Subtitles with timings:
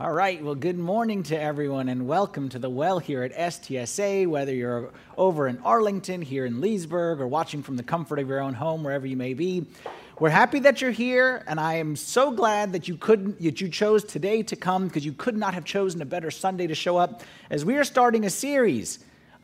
[0.00, 4.26] All right, well, good morning to everyone and welcome to the well here at STSA,
[4.26, 8.40] whether you're over in Arlington, here in Leesburg, or watching from the comfort of your
[8.40, 9.66] own home, wherever you may be.
[10.18, 13.68] We're happy that you're here, and I am so glad that you couldn't that you
[13.68, 16.96] chose today to come because you could not have chosen a better Sunday to show
[16.96, 18.98] up as we are starting a series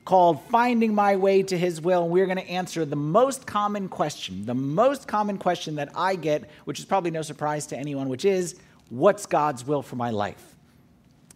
[0.06, 2.08] called Finding My Way to His Will.
[2.08, 6.48] We're going to answer the most common question, the most common question that I get,
[6.64, 8.56] which is probably no surprise to anyone, which is,
[8.90, 10.54] What's God's will for my life?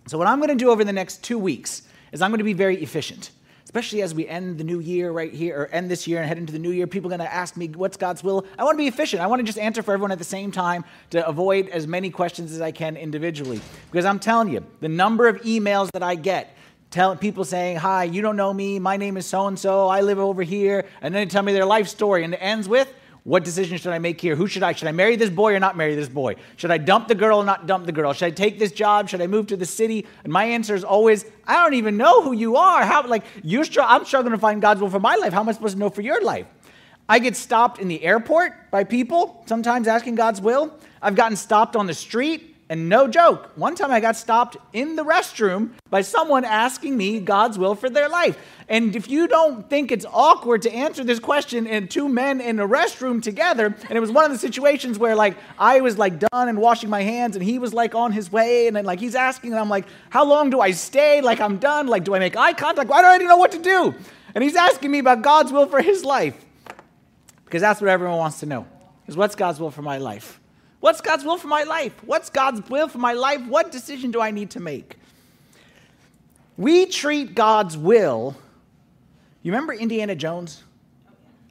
[0.06, 2.44] So, what I'm going to do over the next two weeks is I'm going to
[2.44, 3.30] be very efficient,
[3.64, 6.38] especially as we end the new year right here, or end this year and head
[6.38, 6.86] into the new year.
[6.86, 8.46] People are going to ask me, What's God's will?
[8.58, 9.22] I want to be efficient.
[9.22, 12.10] I want to just answer for everyone at the same time to avoid as many
[12.10, 13.60] questions as I can individually.
[13.90, 16.56] Because I'm telling you, the number of emails that I get,
[16.92, 18.78] Tell people saying, Hi, you don't know me.
[18.78, 19.88] My name is so and so.
[19.88, 20.84] I live over here.
[21.00, 22.22] And then they tell me their life story.
[22.22, 22.92] And it ends with,
[23.24, 24.34] What decision should I make here?
[24.34, 24.72] Who should I?
[24.72, 26.34] Should I marry this boy or not marry this boy?
[26.56, 28.12] Should I dump the girl or not dump the girl?
[28.12, 29.08] Should I take this job?
[29.08, 30.06] Should I move to the city?
[30.24, 32.84] And my answer is always, I don't even know who you are.
[32.84, 35.32] How, like, you're str- I'm struggling to find God's will for my life.
[35.32, 36.46] How am I supposed to know for your life?
[37.08, 40.74] I get stopped in the airport by people, sometimes asking God's will.
[41.00, 44.96] I've gotten stopped on the street and no joke, one time I got stopped in
[44.96, 48.38] the restroom by someone asking me God's will for their life.
[48.68, 52.58] And if you don't think it's awkward to answer this question in two men in
[52.60, 56.18] a restroom together, and it was one of the situations where like I was like
[56.18, 59.00] done and washing my hands and he was like on his way and then like
[59.00, 61.20] he's asking and I'm like, how long do I stay?
[61.20, 61.88] Like I'm done.
[61.88, 62.88] Like do I make eye contact?
[62.88, 63.94] Why do I even know what to do?
[64.34, 66.42] And he's asking me about God's will for his life.
[67.44, 68.66] Because that's what everyone wants to know.
[69.06, 70.40] Is what's God's will for my life?
[70.82, 71.92] What's God's will for my life?
[72.04, 73.40] What's God's will for my life?
[73.46, 74.96] What decision do I need to make?
[76.56, 78.34] We treat God's will.
[79.44, 80.64] You remember Indiana Jones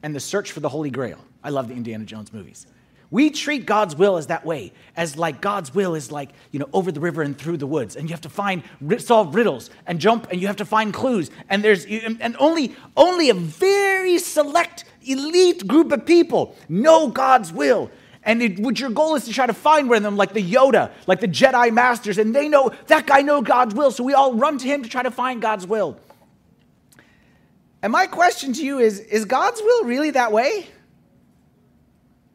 [0.02, 1.16] and the search for the Holy Grail?
[1.42, 2.66] I love the Indiana Jones movies.
[3.10, 6.68] We treat God's will as that way, as like God's will is like, you know,
[6.74, 8.62] over the river and through the woods, and you have to find,
[8.98, 13.30] solve riddles and jump, and you have to find clues, and there's, and only, only
[13.30, 17.90] a very select, elite group of people know God's will.
[18.24, 20.42] And it, what your goal is to try to find one of them, like the
[20.42, 24.14] Yoda, like the Jedi Masters, and they know that guy knows God's will, so we
[24.14, 25.98] all run to him to try to find God's will.
[27.82, 30.68] And my question to you is Is God's will really that way?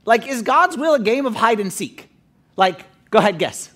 [0.03, 2.09] Like, is God's will a game of hide and seek?
[2.55, 3.69] Like, go ahead, guess.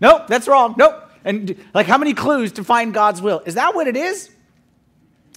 [0.00, 0.74] Nope, that's wrong.
[0.76, 1.02] Nope.
[1.24, 3.42] And like, how many clues to find God's will?
[3.46, 4.30] Is that what it is?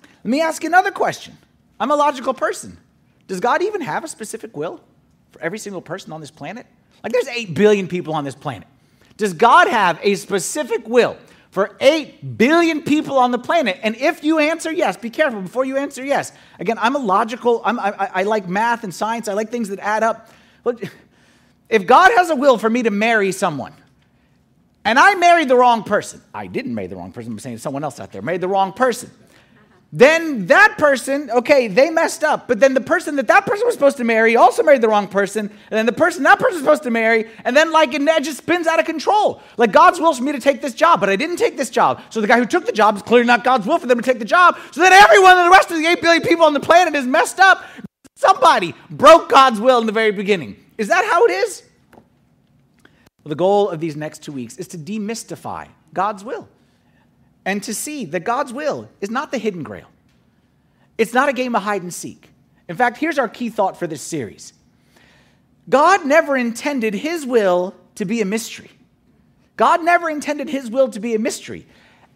[0.01, 1.37] Let me ask you another question.
[1.79, 2.77] I'm a logical person.
[3.27, 4.81] Does God even have a specific will?
[5.31, 6.65] For every single person on this planet?
[7.03, 8.67] Like there's 8 billion people on this planet.
[9.17, 11.17] Does God have a specific will
[11.51, 13.79] for 8 billion people on the planet?
[13.83, 16.31] And if you answer yes, be careful before you answer yes.
[16.59, 19.79] Again, I'm a logical, I'm, I, I like math and science, I like things that
[19.79, 20.29] add up.
[20.63, 20.81] Look,
[21.69, 23.73] if God has a will for me to marry someone,
[24.85, 27.83] and I married the wrong person, I didn't marry the wrong person, I'm saying someone
[27.83, 29.11] else out there married the wrong person
[29.91, 32.47] then that person, okay, they messed up.
[32.47, 35.07] But then the person that that person was supposed to marry also married the wrong
[35.07, 35.47] person.
[35.47, 38.37] And then the person that person was supposed to marry, and then like it just
[38.37, 39.41] spins out of control.
[39.57, 42.03] Like God's will for me to take this job, but I didn't take this job.
[42.11, 44.03] So the guy who took the job is clearly not God's will for them to
[44.03, 44.59] take the job.
[44.71, 47.39] So then everyone, the rest of the 8 billion people on the planet is messed
[47.39, 47.63] up.
[48.15, 50.63] Somebody broke God's will in the very beginning.
[50.77, 51.63] Is that how it is?
[53.23, 56.47] Well, the goal of these next two weeks is to demystify God's will
[57.49, 59.87] and to see that God's will is not the hidden grail.
[60.99, 62.29] It's not a game of hide and seek.
[62.67, 64.53] In fact, here's our key thought for this series
[65.67, 68.69] God never intended his will to be a mystery.
[69.57, 71.65] God never intended his will to be a mystery.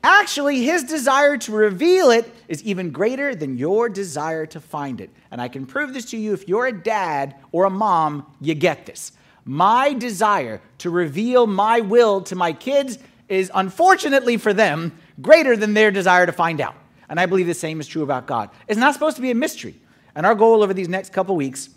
[0.04, 5.10] Actually, his desire to reveal it is even greater than your desire to find it.
[5.32, 8.54] And I can prove this to you if you're a dad or a mom, you
[8.54, 9.14] get this.
[9.46, 13.00] My desire to reveal my will to my kids
[13.30, 16.75] is unfortunately for them greater than their desire to find out.
[17.09, 18.50] And I believe the same is true about God.
[18.68, 19.75] It's not supposed to be a mystery.
[20.16, 21.69] And our goal over these next couple weeks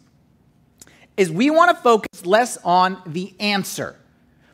[1.16, 3.96] is we want to focus less on the answer,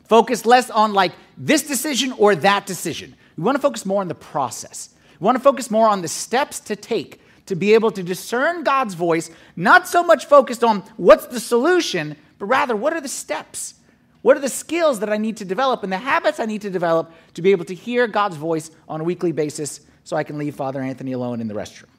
[0.05, 3.15] focus less on like this decision or that decision.
[3.37, 4.89] We want to focus more on the process.
[5.19, 8.63] We want to focus more on the steps to take to be able to discern
[8.63, 13.09] God's voice, not so much focused on what's the solution, but rather what are the
[13.09, 13.75] steps
[14.23, 16.69] what are the skills that I need to develop and the habits I need to
[16.69, 20.37] develop to be able to hear God's voice on a weekly basis so I can
[20.37, 21.89] leave Father Anthony alone in the restroom?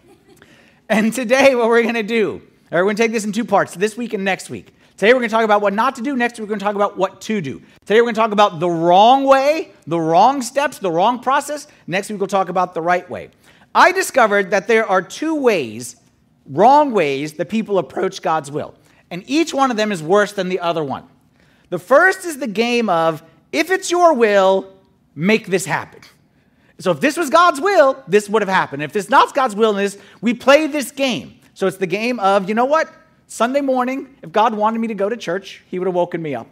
[0.90, 3.46] and today, what we're going to do, or we're going to take this in two
[3.46, 4.74] parts this week and next week.
[4.98, 6.16] Today, we're going to talk about what not to do.
[6.16, 7.62] Next, week, we're going to talk about what to do.
[7.86, 11.66] Today, we're going to talk about the wrong way, the wrong steps, the wrong process.
[11.86, 13.30] Next week, we'll talk about the right way.
[13.74, 15.96] I discovered that there are two ways,
[16.44, 18.74] wrong ways, that people approach God's will.
[19.10, 21.04] And each one of them is worse than the other one.
[21.70, 23.22] The first is the game of
[23.52, 24.72] if it's your will,
[25.14, 26.00] make this happen.
[26.78, 28.82] So if this was God's will, this would have happened.
[28.82, 31.40] If it's not God's will, this we play this game.
[31.54, 32.92] So it's the game of, you know what?
[33.26, 36.34] Sunday morning, if God wanted me to go to church, he would have woken me
[36.34, 36.46] up.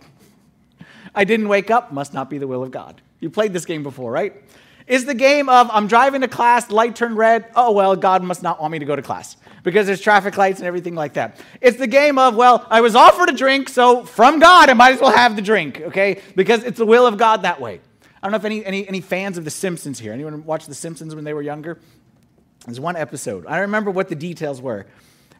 [1.14, 3.00] I didn't wake up, must not be the will of God.
[3.20, 4.34] You played this game before, right?
[4.86, 8.42] Is the game of I'm driving to class, light turned red, oh well, God must
[8.42, 11.40] not want me to go to class because there's traffic lights and everything like that.
[11.60, 14.94] It's the game of, well, I was offered a drink, so from God, I might
[14.94, 16.22] as well have the drink, okay?
[16.36, 17.80] Because it's the will of God that way.
[18.22, 20.12] I don't know if any, any, any fans of The Simpsons here.
[20.12, 21.80] Anyone watch The Simpsons when they were younger?
[22.64, 23.44] There's one episode.
[23.46, 24.86] I don't remember what the details were,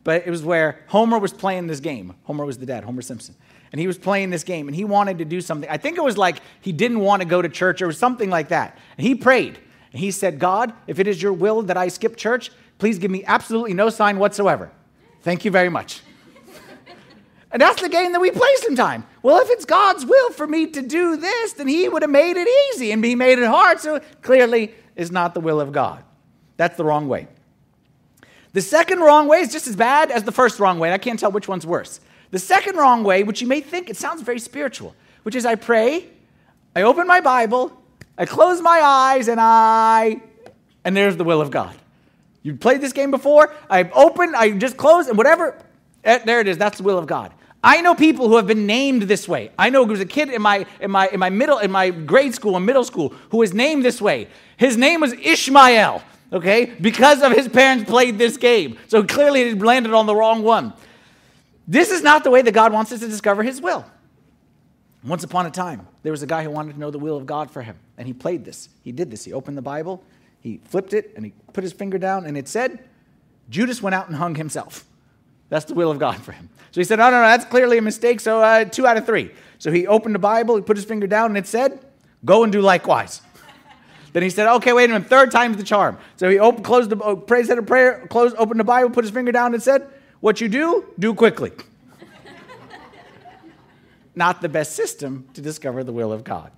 [0.02, 2.14] but it was where Homer was playing this game.
[2.24, 3.36] Homer was the dad, Homer Simpson.
[3.72, 5.68] And he was playing this game and he wanted to do something.
[5.68, 8.48] I think it was like he didn't want to go to church or something like
[8.48, 8.78] that.
[8.96, 9.58] And he prayed
[9.92, 13.10] and he said, God, if it is your will that I skip church, Please give
[13.10, 14.70] me absolutely no sign whatsoever.
[15.22, 16.02] Thank you very much.
[17.50, 19.04] and that's the game that we play sometimes.
[19.22, 22.36] Well, if it's God's will for me to do this, then He would have made
[22.36, 23.80] it easy and He made it hard.
[23.80, 26.04] So clearly is not the will of God.
[26.56, 27.28] That's the wrong way.
[28.52, 30.92] The second wrong way is just as bad as the first wrong way.
[30.92, 32.00] I can't tell which one's worse.
[32.30, 35.54] The second wrong way, which you may think it sounds very spiritual, which is I
[35.54, 36.08] pray,
[36.74, 37.72] I open my Bible,
[38.18, 40.20] I close my eyes, and I,
[40.84, 41.74] and there's the will of God.
[42.42, 43.54] You've played this game before?
[43.68, 45.56] I opened, I just closed, and whatever.
[46.04, 46.56] Eh, there it is.
[46.58, 47.32] That's the will of God.
[47.62, 49.50] I know people who have been named this way.
[49.58, 51.90] I know there was a kid in my, in my, in my middle, in my
[51.90, 54.28] grade school and middle school who was named this way.
[54.56, 56.02] His name was Ishmael,
[56.32, 58.78] okay, because of his parents played this game.
[58.86, 60.74] So clearly he landed on the wrong one.
[61.68, 63.84] This is not the way that God wants us to discover his will.
[65.04, 67.26] Once upon a time, there was a guy who wanted to know the will of
[67.26, 68.68] God for him, and he played this.
[68.82, 69.24] He did this.
[69.24, 70.02] He opened the Bible,
[70.40, 72.84] he flipped it and he put his finger down, and it said,
[73.50, 74.84] Judas went out and hung himself.
[75.48, 76.48] That's the will of God for him.
[76.72, 78.20] So he said, No, no, no, that's clearly a mistake.
[78.20, 79.30] So uh, two out of three.
[79.58, 81.84] So he opened the Bible, he put his finger down, and it said,
[82.24, 83.22] Go and do likewise.
[84.12, 85.98] then he said, Okay, wait a minute, third time's the charm.
[86.16, 89.04] So he opened, closed the, oh, prayed, said a prayer, closed, opened the Bible, put
[89.04, 89.88] his finger down, and said,
[90.26, 91.52] What you do, do quickly.
[94.16, 96.50] Not the best system to discover the will of God.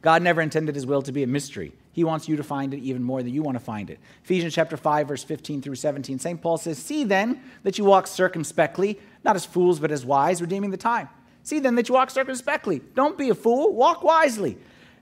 [0.00, 1.74] God never intended his will to be a mystery.
[1.92, 3.98] He wants you to find it even more than you want to find it.
[4.24, 6.40] Ephesians chapter 5, verse 15 through 17, St.
[6.40, 10.70] Paul says, See then that you walk circumspectly, not as fools, but as wise, redeeming
[10.70, 11.10] the time.
[11.42, 12.80] See then that you walk circumspectly.
[12.94, 14.56] Don't be a fool, walk wisely.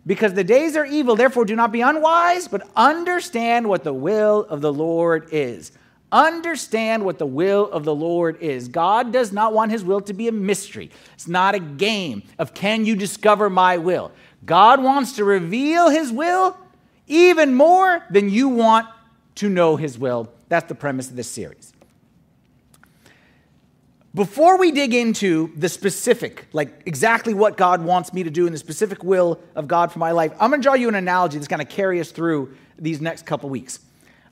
[0.05, 4.47] Because the days are evil, therefore do not be unwise, but understand what the will
[4.47, 5.71] of the Lord is.
[6.13, 8.69] Understand what the will of the Lord is.
[8.69, 10.91] God does not want his will to be a mystery.
[11.15, 14.13] It's not a game of can you discover my will.
[14.45, 16.57] God wants to reveal his will
[17.07, 18.87] even more than you want
[19.37, 20.33] to know His will.
[20.49, 21.73] That's the premise of this series.
[24.15, 28.55] Before we dig into the specific, like exactly what God wants me to do and
[28.55, 31.37] the specific will of God for my life, I'm going to draw you an analogy
[31.37, 33.81] that's going to carry us through these next couple weeks.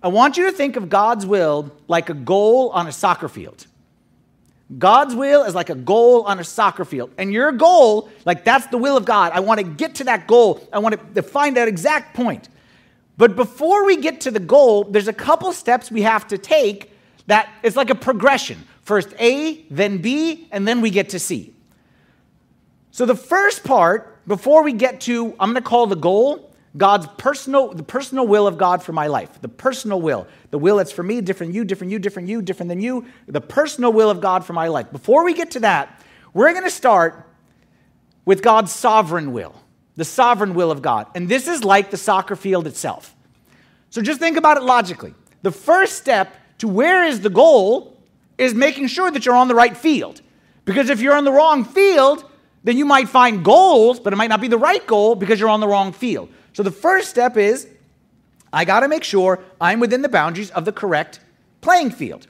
[0.04, 3.66] I want you to think of God's will like a goal on a soccer field.
[4.78, 7.10] God's will is like a goal on a soccer field.
[7.16, 9.32] And your goal, like that's the will of God.
[9.32, 10.60] I want to get to that goal.
[10.70, 12.50] I want to find that exact point.
[13.16, 16.92] But before we get to the goal, there's a couple steps we have to take
[17.26, 18.62] that it's like a progression.
[18.82, 21.54] First A, then B, and then we get to C.
[22.90, 27.06] So the first part, before we get to, I'm going to call the goal, God's
[27.19, 29.40] personal, the personal will of God for my life.
[29.40, 30.26] The personal will.
[30.50, 33.06] The will that's for me, different you, different you, different you, different than you.
[33.26, 34.90] The personal will of God for my life.
[34.90, 36.02] Before we get to that,
[36.32, 37.28] we're going to start
[38.24, 39.54] with God's sovereign will
[39.96, 41.06] the sovereign will of God.
[41.14, 43.14] And this is like the soccer field itself.
[43.90, 45.14] So just think about it logically.
[45.43, 47.96] The first step to where is the goal
[48.36, 50.20] is making sure that you're on the right field.
[50.64, 52.24] Because if you're on the wrong field,
[52.64, 55.50] then you might find goals, but it might not be the right goal because you're
[55.50, 56.28] on the wrong field.
[56.55, 57.69] So the first step is
[58.53, 61.20] I got to make sure I'm within the boundaries of the correct
[61.61, 62.27] playing field.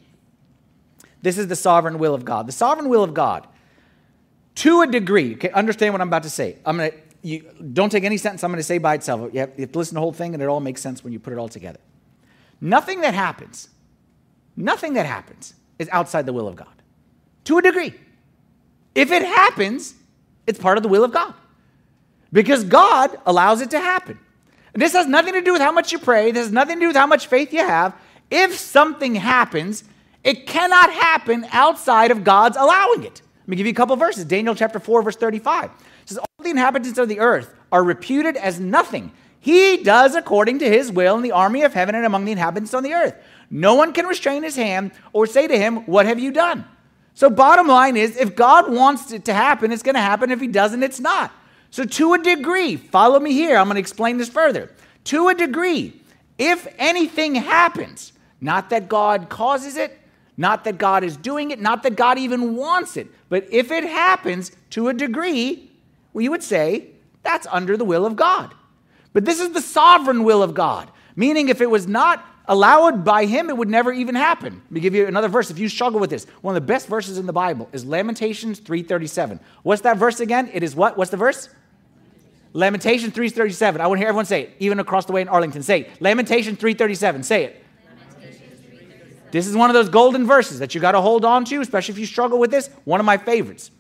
[1.22, 2.46] This is the sovereign will of God.
[2.46, 3.46] The sovereign will of God,
[4.56, 6.58] to a degree, okay, understand what I'm about to say.
[6.66, 7.40] I'm going to you
[7.72, 9.32] don't take any sentence I'm going to say by itself.
[9.32, 11.02] You have, you have to listen to the whole thing, and it all makes sense
[11.02, 11.80] when you put it all together.
[12.60, 13.70] Nothing that happens,
[14.56, 16.68] nothing that happens is outside the will of God.
[17.44, 17.94] To a degree.
[18.94, 19.94] If it happens,
[20.46, 21.34] it's part of the will of God.
[22.34, 24.18] Because God allows it to happen.
[24.74, 26.86] This has nothing to do with how much you pray, this has nothing to do
[26.88, 27.94] with how much faith you have.
[28.28, 29.84] If something happens,
[30.24, 33.22] it cannot happen outside of God's allowing it.
[33.42, 34.24] Let me give you a couple verses.
[34.24, 35.70] Daniel chapter 4, verse 35
[36.06, 39.12] says, All the inhabitants of the earth are reputed as nothing.
[39.38, 42.74] He does according to his will in the army of heaven and among the inhabitants
[42.74, 43.14] on the earth.
[43.48, 46.64] No one can restrain his hand or say to him, What have you done?
[47.12, 50.32] So, bottom line is, if God wants it to happen, it's going to happen.
[50.32, 51.30] If he doesn't, it's not.
[51.74, 54.70] So, to a degree, follow me here, I'm going to explain this further.
[55.06, 56.00] To a degree,
[56.38, 59.98] if anything happens, not that God causes it,
[60.36, 63.82] not that God is doing it, not that God even wants it, but if it
[63.82, 65.68] happens to a degree,
[66.12, 66.90] we would say
[67.24, 68.54] that's under the will of God.
[69.12, 73.26] But this is the sovereign will of God, meaning if it was not allowed by
[73.26, 74.62] Him, it would never even happen.
[74.66, 76.24] Let me give you another verse if you struggle with this.
[76.40, 79.40] One of the best verses in the Bible is Lamentations 3:37.
[79.64, 80.48] What's that verse again?
[80.54, 80.96] It is what?
[80.96, 81.48] What's the verse?
[82.54, 83.80] Lamentation 3:37.
[83.80, 85.62] I want to hear everyone say it, even across the way in Arlington.
[85.62, 86.00] Say it.
[86.00, 87.24] Lamentation 3:37.
[87.24, 87.60] Say it.
[89.32, 91.92] This is one of those golden verses that you got to hold on to, especially
[91.92, 92.70] if you struggle with this.
[92.84, 93.72] One of my favorites.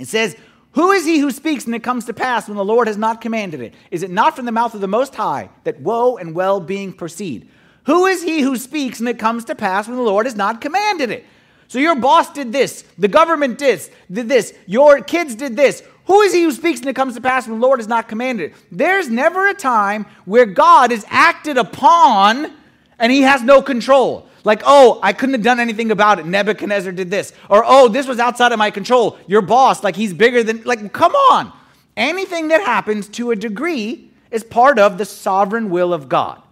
[0.00, 0.36] It says,
[0.72, 3.20] Who is he who speaks and it comes to pass when the Lord has not
[3.20, 3.74] commanded it?
[3.92, 6.92] Is it not from the mouth of the Most High that woe and well being
[6.92, 7.48] proceed?
[7.84, 10.60] Who is he who speaks and it comes to pass when the Lord has not
[10.60, 11.26] commanded it?
[11.68, 15.82] So your boss did this, the government did, did this, your kids did this.
[16.06, 18.08] Who is he who speaks and it comes to pass when the Lord has not
[18.08, 18.56] commanded it?
[18.70, 22.52] There's never a time where God is acted upon
[22.98, 24.28] and he has no control.
[24.44, 26.26] Like, oh, I couldn't have done anything about it.
[26.26, 27.32] Nebuchadnezzar did this.
[27.48, 29.18] Or, oh, this was outside of my control.
[29.28, 31.52] Your boss, like, he's bigger than, like, come on.
[31.96, 36.42] Anything that happens to a degree is part of the sovereign will of God.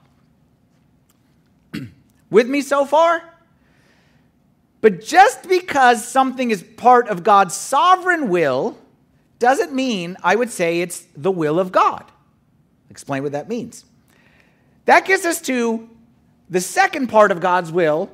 [2.31, 3.23] With me so far?
[4.81, 8.79] But just because something is part of God's sovereign will
[9.41, 12.05] doesn't mean I would say it's the will of God.
[12.91, 13.85] Explain what that means.
[14.85, 15.89] That gets us to
[16.49, 18.11] the second part of God's will,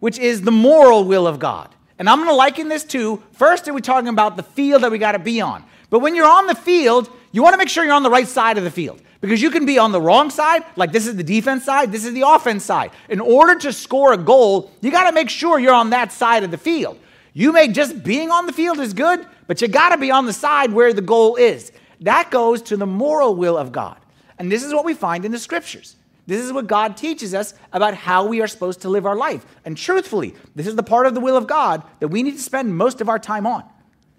[0.00, 1.74] which is the moral will of God.
[1.98, 4.90] And I'm going to liken this to first, are we talking about the field that
[4.90, 5.64] we got to be on?
[5.90, 8.26] But when you're on the field, you want to make sure you're on the right
[8.26, 11.16] side of the field because you can be on the wrong side, like this is
[11.16, 12.90] the defense side, this is the offense side.
[13.08, 16.42] In order to score a goal, you got to make sure you're on that side
[16.42, 16.98] of the field.
[17.34, 20.24] You may just being on the field is good, but you got to be on
[20.24, 21.72] the side where the goal is.
[22.00, 23.98] That goes to the moral will of God.
[24.38, 25.96] And this is what we find in the scriptures.
[26.26, 29.44] This is what God teaches us about how we are supposed to live our life.
[29.64, 32.42] And truthfully, this is the part of the will of God that we need to
[32.42, 33.64] spend most of our time on.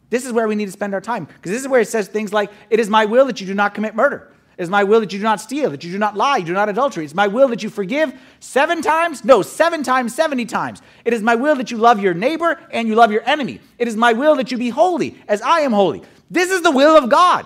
[0.10, 2.07] This is where we need to spend our time because this is where it says
[2.07, 4.31] things like, It is my will that you do not commit murder.
[4.57, 6.53] Is my will that you do not steal, that you do not lie, you do
[6.53, 7.03] not adultery.
[7.03, 9.25] It's my will that you forgive seven times?
[9.25, 10.81] No, seven times, 70 times.
[11.03, 13.59] It is my will that you love your neighbor and you love your enemy.
[13.77, 16.03] It is my will that you be holy as I am holy.
[16.31, 17.45] This is the will of God.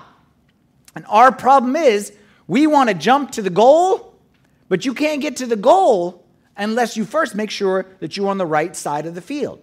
[0.96, 2.14] And our problem is
[2.48, 4.10] we want to jump to the goal
[4.70, 6.24] but you can't get to the goal
[6.56, 9.60] unless you first make sure that you're on the right side of the field.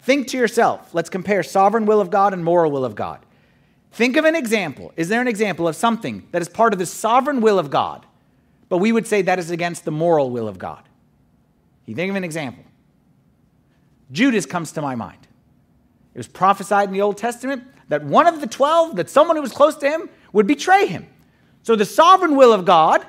[0.00, 0.94] Think to yourself.
[0.94, 3.20] Let's compare sovereign will of God and moral will of God.
[3.92, 4.92] Think of an example.
[4.96, 8.06] Is there an example of something that is part of the sovereign will of God,
[8.68, 10.88] but we would say that is against the moral will of God?
[11.86, 12.64] You think of an example.
[14.12, 15.26] Judas comes to my mind.
[16.14, 19.42] It was prophesied in the Old Testament that one of the 12, that someone who
[19.42, 21.08] was close to him, would betray him.
[21.62, 23.04] So the sovereign will of God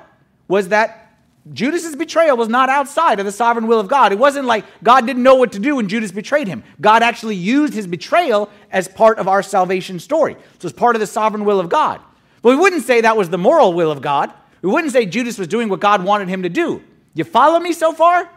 [0.48, 1.01] was that
[1.50, 4.12] Judas's betrayal was not outside of the sovereign will of God.
[4.12, 6.62] It wasn't like God didn't know what to do when Judas betrayed him.
[6.80, 10.36] God actually used his betrayal as part of our salvation story.
[10.60, 12.00] So it's part of the sovereign will of God.
[12.42, 14.32] But we wouldn't say that was the moral will of God.
[14.62, 16.82] We wouldn't say Judas was doing what God wanted him to do.
[17.14, 18.30] You follow me so far?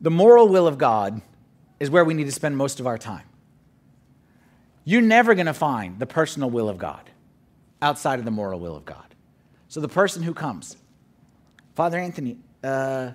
[0.00, 1.22] The moral will of God
[1.78, 3.24] is where we need to spend most of our time.
[4.84, 7.08] You're never going to find the personal will of God
[7.80, 9.07] outside of the moral will of God.
[9.78, 10.76] So the person who comes,
[11.76, 13.12] Father Anthony, uh,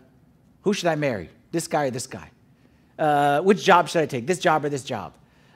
[0.61, 1.29] who should I marry?
[1.51, 2.29] This guy or this guy?
[2.97, 4.25] Uh, which job should I take?
[4.25, 5.13] This job or this job?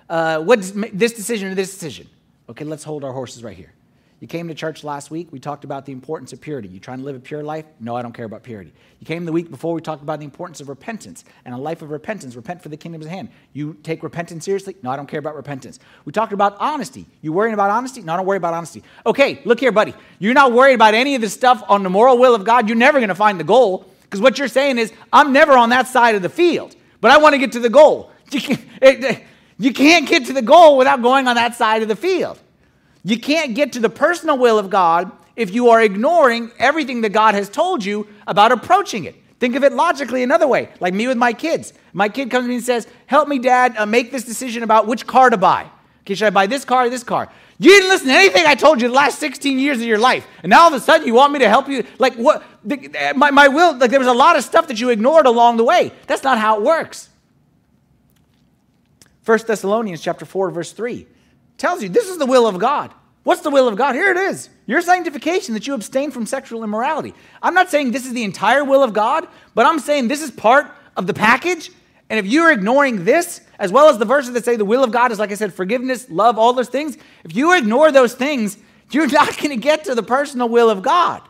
[0.10, 2.10] Uh, what's this decision or this decision?
[2.50, 3.72] Okay, let's hold our horses right here.
[4.20, 6.68] You came to church last week, we talked about the importance of purity.
[6.68, 7.66] You trying to live a pure life?
[7.80, 8.74] No, I don't care about purity.
[9.00, 11.84] You came the week before, we talked about the importance of repentance and a life
[11.84, 12.36] of repentance.
[12.36, 13.30] Repent for the kingdom of hand.
[13.54, 14.76] You take repentance seriously?
[14.82, 15.80] No, I don't care about repentance.
[16.06, 17.06] We talked about honesty.
[17.22, 18.02] You worrying about honesty?
[18.02, 18.82] No, I don't worry about honesty.
[19.06, 19.94] Okay, look here, buddy.
[20.18, 22.68] You're not worried about any of this stuff on the moral will of God.
[22.68, 25.70] You're never going to find the goal because what you're saying is, I'm never on
[25.70, 28.12] that side of the field, but I want to get to the goal.
[29.60, 32.40] You can't get to the goal without going on that side of the field.
[33.08, 37.14] You can't get to the personal will of God if you are ignoring everything that
[37.14, 39.16] God has told you about approaching it.
[39.40, 41.72] Think of it logically another way, like me with my kids.
[41.94, 44.88] My kid comes to me and says, Help me, Dad, uh, make this decision about
[44.88, 45.70] which car to buy.
[46.02, 47.32] Okay, should I buy this car or this car?
[47.60, 50.28] You didn't listen to anything I told you the last 16 years of your life.
[50.44, 51.86] And now all of a sudden you want me to help you?
[52.00, 52.44] Like, what?
[52.66, 55.56] The, my, my will, like, there was a lot of stuff that you ignored along
[55.56, 55.94] the way.
[56.08, 57.08] That's not how it works.
[59.24, 61.08] 1 Thessalonians chapter 4, verse 3
[61.58, 62.94] tells you this is the will of God.
[63.24, 63.94] What's the will of God?
[63.94, 64.50] Here it is.
[64.68, 67.14] Your sanctification, that you abstain from sexual immorality.
[67.42, 70.32] I'm not saying this is the entire will of God, but I'm saying this is
[70.32, 71.70] part of the package.
[72.10, 74.92] And if you're ignoring this, as well as the verses that say the will of
[74.92, 78.58] God is, like I said, forgiveness, love, all those things, if you ignore those things,
[78.92, 81.22] you're not going to get to the personal will of God.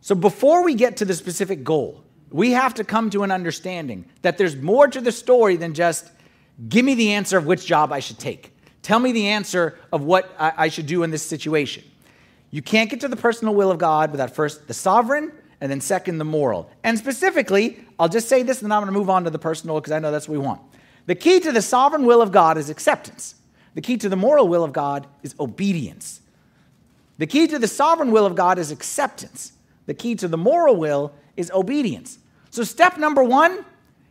[0.00, 2.03] So before we get to the specific goal,
[2.34, 6.10] we have to come to an understanding that there's more to the story than just
[6.68, 8.52] give me the answer of which job I should take.
[8.82, 11.84] Tell me the answer of what I, should do in this situation.
[12.50, 15.80] You can't get to the personal will of God without first the sovereign and then
[15.80, 16.68] second the moral.
[16.82, 19.38] And specifically, I'll just say this and then I'm going to move on to the
[19.38, 20.60] personal because I know that's what we want.
[21.06, 23.36] The key to the sovereign will of God is acceptance.
[23.76, 26.20] The key to the moral will of God is obedience.
[27.18, 29.52] The key to the sovereign will of God is acceptance.
[29.86, 32.18] The key to the moral will is obedience.
[32.54, 33.64] So, step number one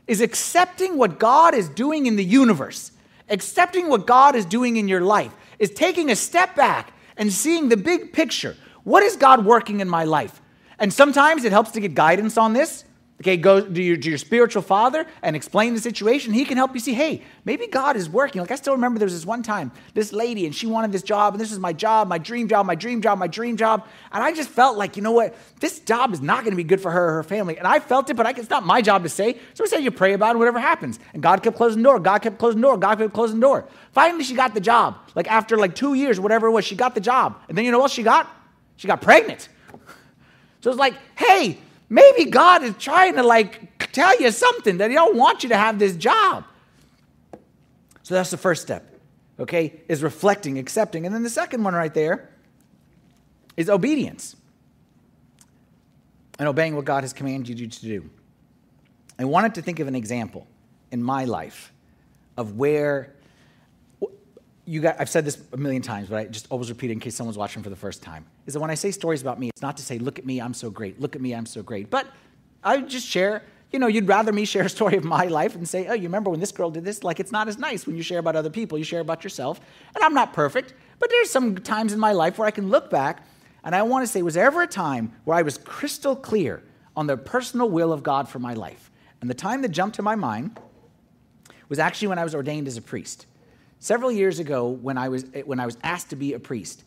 [0.06, 2.92] is accepting what God is doing in the universe,
[3.30, 7.70] accepting what God is doing in your life, is taking a step back and seeing
[7.70, 8.58] the big picture.
[8.84, 10.42] What is God working in my life?
[10.78, 12.84] And sometimes it helps to get guidance on this.
[13.24, 16.34] Okay, go to your, to your spiritual father and explain the situation.
[16.34, 18.42] He can help you see, hey, maybe God is working.
[18.42, 21.04] Like I still remember there was this one time, this lady, and she wanted this
[21.04, 23.88] job, and this is my job, my dream job, my dream job, my dream job.
[24.12, 26.66] And I just felt like, you know what, this job is not going to be
[26.66, 27.58] good for her or her family.
[27.58, 29.38] And I felt it, but I, it's not my job to say.
[29.54, 31.00] So I said, you pray about it, whatever happens.
[31.14, 32.02] And God kept closing the door.
[32.02, 32.78] God kept closing the door.
[32.78, 33.70] God kept closing the door.
[33.94, 34.98] Finally, she got the job.
[35.16, 37.40] Like after like two years, whatever it was, she got the job.
[37.48, 38.30] And then you know what she got?
[38.76, 39.48] She got pregnant.
[40.60, 41.60] So it's like, hey,
[41.94, 45.58] maybe God is trying to like tell you something that He don't want you to
[45.58, 46.44] have this job.
[48.02, 49.00] So that's the first step,
[49.40, 51.06] okay, is reflecting, accepting.
[51.06, 52.30] And then the second one right there
[53.56, 54.36] is obedience
[56.40, 58.10] and obeying what God has commanded you to do.
[59.20, 60.48] I wanted to think of an example
[60.92, 61.72] in my life
[62.36, 63.13] of where
[64.66, 67.00] you got, I've said this a million times, but I just always repeat it in
[67.00, 69.50] case someone's watching for the first time, is that when I say stories about me,
[69.50, 71.62] it's not to say, look at me, I'm so great, look at me, I'm so
[71.62, 71.90] great.
[71.90, 72.08] But
[72.64, 75.68] I just share, you know, you'd rather me share a story of my life and
[75.68, 77.04] say, oh, you remember when this girl did this?
[77.04, 79.60] Like, it's not as nice when you share about other people, you share about yourself.
[79.96, 82.90] And I'm not perfect, but there's some times in my life where I can look
[82.90, 83.26] back
[83.66, 86.64] and I want to say, was there ever a time where I was crystal clear
[86.96, 88.92] on the personal will of God for my life?
[89.22, 90.60] And the time that jumped to my mind
[91.70, 93.26] was actually when I was ordained as a priest
[93.84, 96.86] several years ago when I was, when I was asked to be a priest.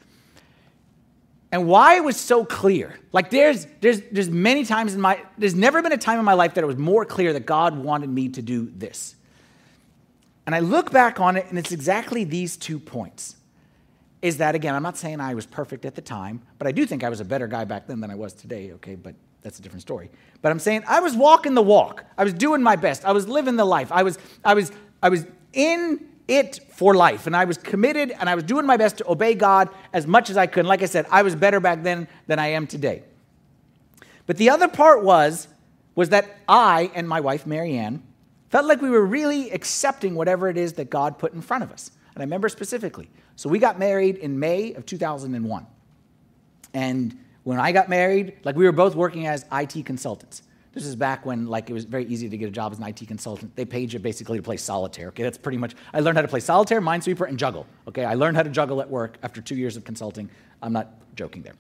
[1.52, 2.98] And why it was so clear.
[3.12, 6.32] Like there's, there's, there's many times in my, there's never been a time in my
[6.32, 9.14] life that it was more clear that God wanted me to do this.
[10.46, 13.36] And I look back on it and it's exactly these two points.
[14.22, 16.86] Is that again, I'm not saying I was perfect at the time, but I do
[16.86, 18.94] think I was a better guy back then than I was today, okay?
[18.94, 20.10] But that's a different story.
[20.40, 22.04] But I'm saying I was walking the walk.
[22.16, 23.04] I was doing my best.
[23.04, 23.92] I was living the life.
[23.92, 27.26] I was, I was, I was in it for life.
[27.26, 30.30] And I was committed and I was doing my best to obey God as much
[30.30, 30.60] as I could.
[30.60, 33.02] And like I said, I was better back then than I am today.
[34.26, 35.48] But the other part was,
[35.94, 38.02] was that I and my wife, Marianne,
[38.50, 41.72] felt like we were really accepting whatever it is that God put in front of
[41.72, 41.90] us.
[42.14, 43.08] And I remember specifically.
[43.36, 45.66] So we got married in May of 2001.
[46.74, 50.42] And when I got married, like we were both working as IT consultants.
[50.76, 52.84] This is back when like it was very easy to get a job as an
[52.84, 53.56] IT consultant.
[53.56, 55.08] They paid you basically to play solitaire.
[55.08, 55.74] Okay, that's pretty much.
[55.94, 57.66] I learned how to play solitaire, Minesweeper, and juggle.
[57.88, 60.28] Okay, I learned how to juggle at work after two years of consulting.
[60.60, 61.54] I'm not joking there.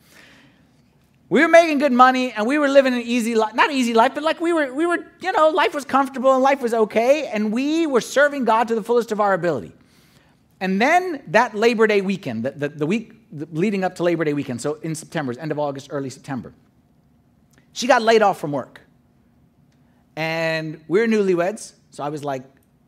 [1.30, 4.12] We were making good money and we were living an easy life, not easy life,
[4.14, 7.26] but like we were, we were, you know, life was comfortable and life was okay,
[7.28, 9.72] and we were serving God to the fullest of our ability.
[10.60, 14.34] And then that Labor Day weekend, the, the, the week leading up to Labor Day
[14.34, 16.52] weekend, so in September, end of August, early September,
[17.72, 18.82] she got laid off from work.
[20.16, 22.42] And we're newlyweds, so I was like,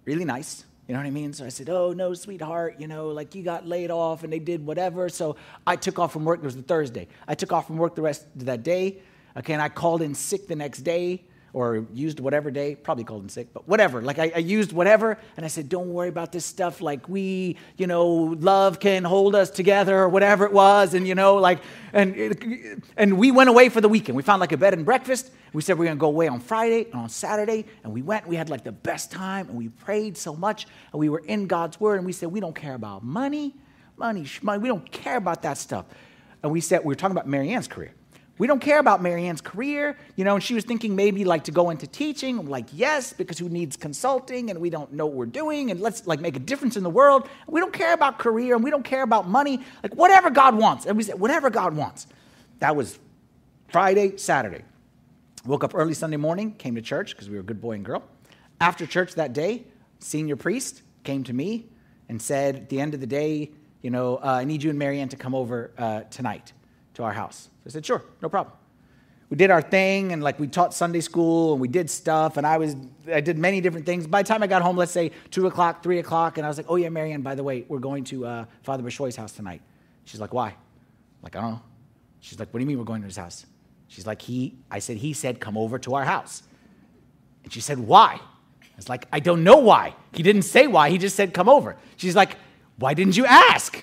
[0.06, 0.64] really nice.
[0.86, 1.34] You know what I mean?
[1.34, 4.38] So I said, Oh, no, sweetheart, you know, like you got laid off and they
[4.38, 5.10] did whatever.
[5.10, 5.36] So
[5.66, 6.40] I took off from work.
[6.40, 7.08] It was the Thursday.
[7.26, 9.02] I took off from work the rest of that day.
[9.36, 13.22] Okay, and I called in sick the next day or used whatever day, probably cold
[13.22, 14.02] and sick, but whatever.
[14.02, 16.80] Like I, I, used whatever, and I said, don't worry about this stuff.
[16.80, 20.94] Like we, you know, love can hold us together or whatever it was.
[20.94, 21.60] And, you know, like,
[21.92, 24.16] and, and we went away for the weekend.
[24.16, 25.30] We found like a bed and breakfast.
[25.52, 27.64] We said we going to go away on Friday and on Saturday.
[27.82, 31.00] And we went, we had like the best time, and we prayed so much, and
[31.00, 33.54] we were in God's word, and we said, we don't care about money,
[33.96, 34.58] money, money.
[34.58, 35.86] We don't care about that stuff.
[36.42, 37.94] And we said, we were talking about Marianne's career.
[38.38, 41.50] We don't care about Marianne's career, you know, and she was thinking maybe like to
[41.50, 42.38] go into teaching.
[42.38, 45.80] I'm like, yes, because who needs consulting and we don't know what we're doing and
[45.80, 47.28] let's like make a difference in the world.
[47.48, 50.86] We don't care about career and we don't care about money, like whatever God wants.
[50.86, 52.06] And we said, whatever God wants.
[52.60, 52.98] That was
[53.68, 54.62] Friday, Saturday.
[55.44, 57.84] Woke up early Sunday morning, came to church because we were a good boy and
[57.84, 58.04] girl.
[58.60, 59.64] After church that day,
[59.98, 61.66] senior priest came to me
[62.08, 63.50] and said, at the end of the day,
[63.82, 66.52] you know, uh, I need you and Marianne to come over uh, tonight
[66.94, 67.48] to our house.
[67.68, 68.56] I said, sure, no problem.
[69.30, 72.46] we did our thing and like we taught Sunday school and we did stuff and
[72.46, 72.74] I was
[73.12, 74.06] I did many different things.
[74.06, 76.56] By the time I got home, let's say two o'clock, three o'clock, and I was
[76.56, 79.60] like, oh yeah, Marianne, by the way, we're going to uh, Father Bishoy's house tonight.
[80.04, 80.48] She's like, why?
[80.48, 81.62] I'm like, I don't know.
[82.20, 83.44] She's like, what do you mean we're going to his house?
[83.88, 86.42] She's like, he, I said, he said, come over to our house.
[87.44, 88.20] And she said, why?
[88.62, 89.94] I was like, I don't know why.
[90.12, 90.90] He didn't say why.
[90.90, 91.76] He just said, come over.
[91.96, 92.36] She's like,
[92.76, 93.82] why didn't you ask?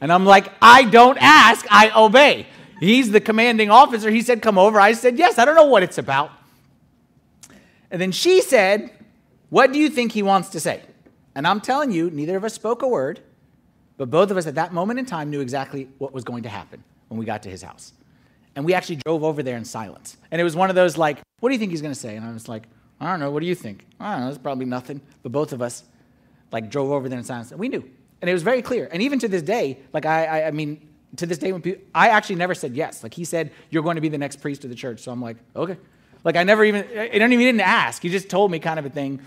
[0.00, 2.46] And I'm like, I don't ask, I obey.
[2.80, 4.10] He's the commanding officer.
[4.10, 4.80] He said, come over.
[4.80, 6.30] I said, yes, I don't know what it's about.
[7.90, 8.90] And then she said,
[9.48, 10.82] what do you think he wants to say?
[11.34, 13.20] And I'm telling you, neither of us spoke a word,
[13.96, 16.48] but both of us at that moment in time knew exactly what was going to
[16.48, 17.92] happen when we got to his house.
[18.54, 20.16] And we actually drove over there in silence.
[20.30, 22.16] And it was one of those like, what do you think he's going to say?
[22.16, 22.64] And I was like,
[23.00, 23.30] I don't know.
[23.30, 23.86] What do you think?
[24.00, 24.28] I don't know.
[24.28, 25.00] It's probably nothing.
[25.22, 25.84] But both of us
[26.50, 27.50] like drove over there in silence.
[27.50, 27.88] And we knew.
[28.20, 28.88] And it was very clear.
[28.90, 31.82] And even to this day, like I, I, I mean, to this day, when people,
[31.94, 33.02] I actually never said yes.
[33.02, 35.00] Like he said, you're going to be the next priest of the church.
[35.00, 35.76] So I'm like, okay.
[36.24, 38.02] Like I never even, I don't even didn't ask.
[38.02, 39.20] He just told me kind of a thing.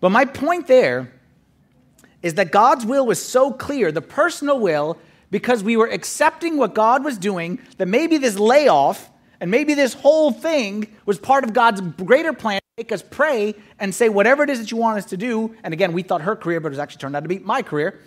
[0.00, 1.12] But my point there
[2.22, 4.98] is that God's will was so clear, the personal will,
[5.30, 9.94] because we were accepting what God was doing, that maybe this layoff and maybe this
[9.94, 14.42] whole thing was part of God's greater plan to make us pray and say whatever
[14.42, 15.54] it is that you want us to do.
[15.64, 18.00] And again, we thought her career, but it actually turned out to be my career.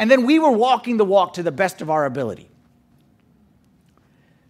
[0.00, 2.48] And then we were walking the walk to the best of our ability.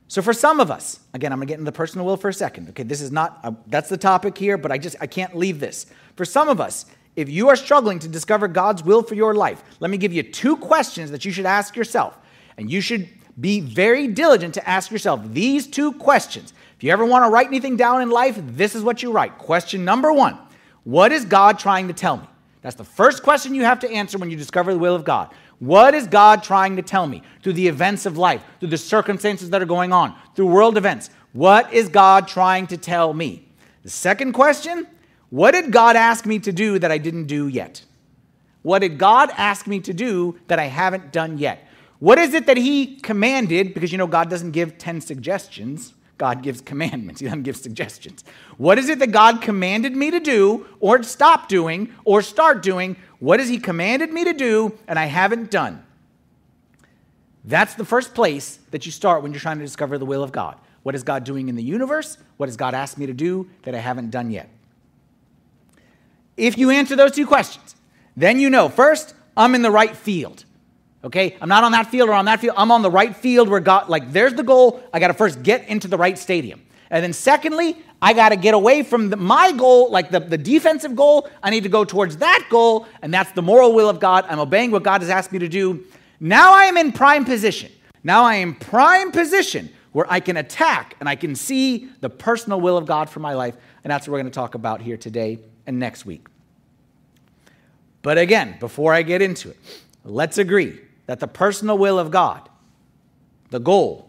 [0.07, 2.33] So for some of us, again, I'm gonna get into the personal will for a
[2.33, 2.69] second.
[2.69, 5.59] Okay, this is not uh, that's the topic here, but I just I can't leave
[5.59, 5.87] this.
[6.15, 6.87] For some of us,
[7.17, 10.23] if you are struggling to discover God's will for your life, let me give you
[10.23, 12.17] two questions that you should ask yourself.
[12.57, 13.09] And you should
[13.41, 16.53] be very diligent to ask yourself these two questions.
[16.77, 19.37] If you ever want to write anything down in life, this is what you write.
[19.37, 20.39] Question number one
[20.85, 22.30] What is God trying to tell me?
[22.63, 25.33] That's the first question you have to answer when you discover the will of God.
[25.61, 29.51] What is God trying to tell me through the events of life, through the circumstances
[29.51, 31.11] that are going on, through world events?
[31.33, 33.49] What is God trying to tell me?
[33.83, 34.87] The second question
[35.31, 37.85] What did God ask me to do that I didn't do yet?
[38.63, 41.67] What did God ask me to do that I haven't done yet?
[41.99, 43.73] What is it that He commanded?
[43.73, 45.95] Because you know, God doesn't give 10 suggestions.
[46.21, 47.23] God gives commandments.
[47.23, 48.25] He doesn't give suggestions.
[48.59, 52.97] What is it that God commanded me to do, or stop doing, or start doing?
[53.21, 55.83] What has He commanded me to do, and I haven't done?
[57.43, 60.31] That's the first place that you start when you're trying to discover the will of
[60.31, 60.59] God.
[60.83, 62.19] What is God doing in the universe?
[62.37, 64.51] What has God asked me to do that I haven't done yet?
[66.37, 67.77] If you answer those two questions,
[68.15, 70.45] then you know first, I'm in the right field.
[71.05, 71.37] Okay?
[71.41, 72.55] I'm not on that field or on that field.
[72.59, 74.83] I'm on the right field where God, like, there's the goal.
[74.93, 76.63] I got to first get into the right stadium.
[76.91, 80.39] And then, secondly, I got to get away from the, my goal, like the, the
[80.39, 81.29] defensive goal.
[81.43, 84.27] I need to go towards that goal, and that's the moral will of God.
[84.29, 85.85] I'm obeying what God has asked me to do.
[86.19, 87.71] Now I am in prime position.
[88.03, 92.61] Now I am prime position where I can attack and I can see the personal
[92.61, 93.57] will of God for my life.
[93.85, 96.27] And that's what we're going to talk about here today and next week.
[98.03, 99.57] But again, before I get into it,
[100.05, 100.79] let's agree
[101.11, 102.49] that the personal will of God,
[103.51, 104.09] the goal,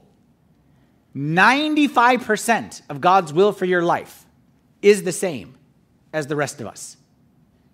[1.15, 4.27] 95% of God's will for your life
[4.83, 5.55] is the same
[6.13, 6.97] as the rest of us.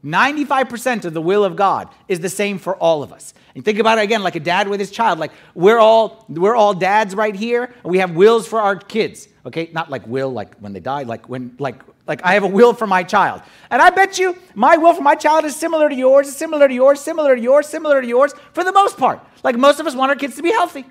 [0.06, 3.34] 95% of the will of God is the same for all of us.
[3.54, 5.20] And think about it again like a dad with his child.
[5.20, 9.28] Like we're all we're all dads right here, we have wills for our kids.
[9.46, 9.70] Okay?
[9.74, 12.74] Not like will like when they die, like when like like I have a will
[12.74, 13.42] for my child.
[13.70, 16.74] And I bet you my will for my child is similar to yours, similar to
[16.74, 19.20] yours, similar to yours, similar to yours for the most part.
[19.44, 20.86] Like most of us want our kids to be healthy.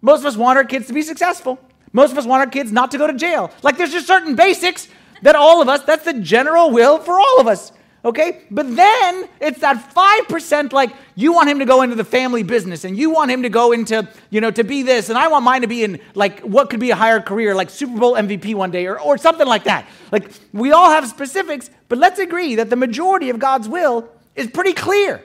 [0.00, 1.58] Most of us want our kids to be successful.
[1.92, 3.50] Most of us want our kids not to go to jail.
[3.62, 4.88] Like there's just certain basics
[5.22, 7.72] that all of us, that's the general will for all of us.
[8.04, 8.42] Okay?
[8.50, 12.84] But then it's that 5% like you want him to go into the family business
[12.84, 15.44] and you want him to go into, you know, to be this and I want
[15.44, 18.54] mine to be in like what could be a higher career like Super Bowl MVP
[18.54, 19.86] one day or, or something like that.
[20.10, 24.46] Like we all have specifics, but let's agree that the majority of God's will is
[24.48, 25.22] pretty clear.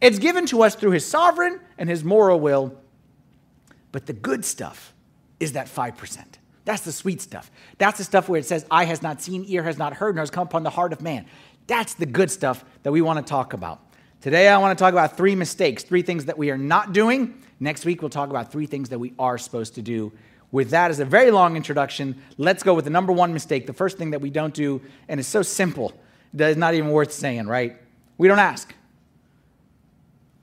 [0.00, 2.78] It's given to us through his sovereign and his moral will.
[3.92, 4.92] But the good stuff
[5.40, 6.24] is that 5%.
[6.66, 7.50] That's the sweet stuff.
[7.78, 10.22] That's the stuff where it says, Eye has not seen, ear has not heard, nor
[10.22, 11.26] has come upon the heart of man.
[11.66, 13.80] That's the good stuff that we want to talk about.
[14.20, 17.42] Today, I want to talk about three mistakes, three things that we are not doing.
[17.60, 20.12] Next week, we'll talk about three things that we are supposed to do.
[20.52, 23.72] With that as a very long introduction, let's go with the number one mistake, the
[23.72, 25.92] first thing that we don't do, and it's so simple
[26.34, 27.76] that it's not even worth saying, right?
[28.18, 28.74] We don't ask.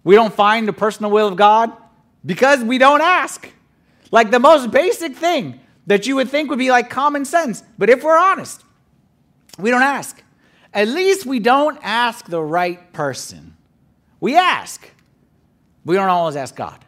[0.03, 1.71] We don't find the personal will of God
[2.25, 3.49] because we don't ask.
[4.11, 7.63] Like the most basic thing that you would think would be like common sense.
[7.77, 8.63] But if we're honest,
[9.57, 10.21] we don't ask.
[10.73, 13.55] At least we don't ask the right person.
[14.19, 14.89] We ask.
[15.85, 16.83] We don't always ask God.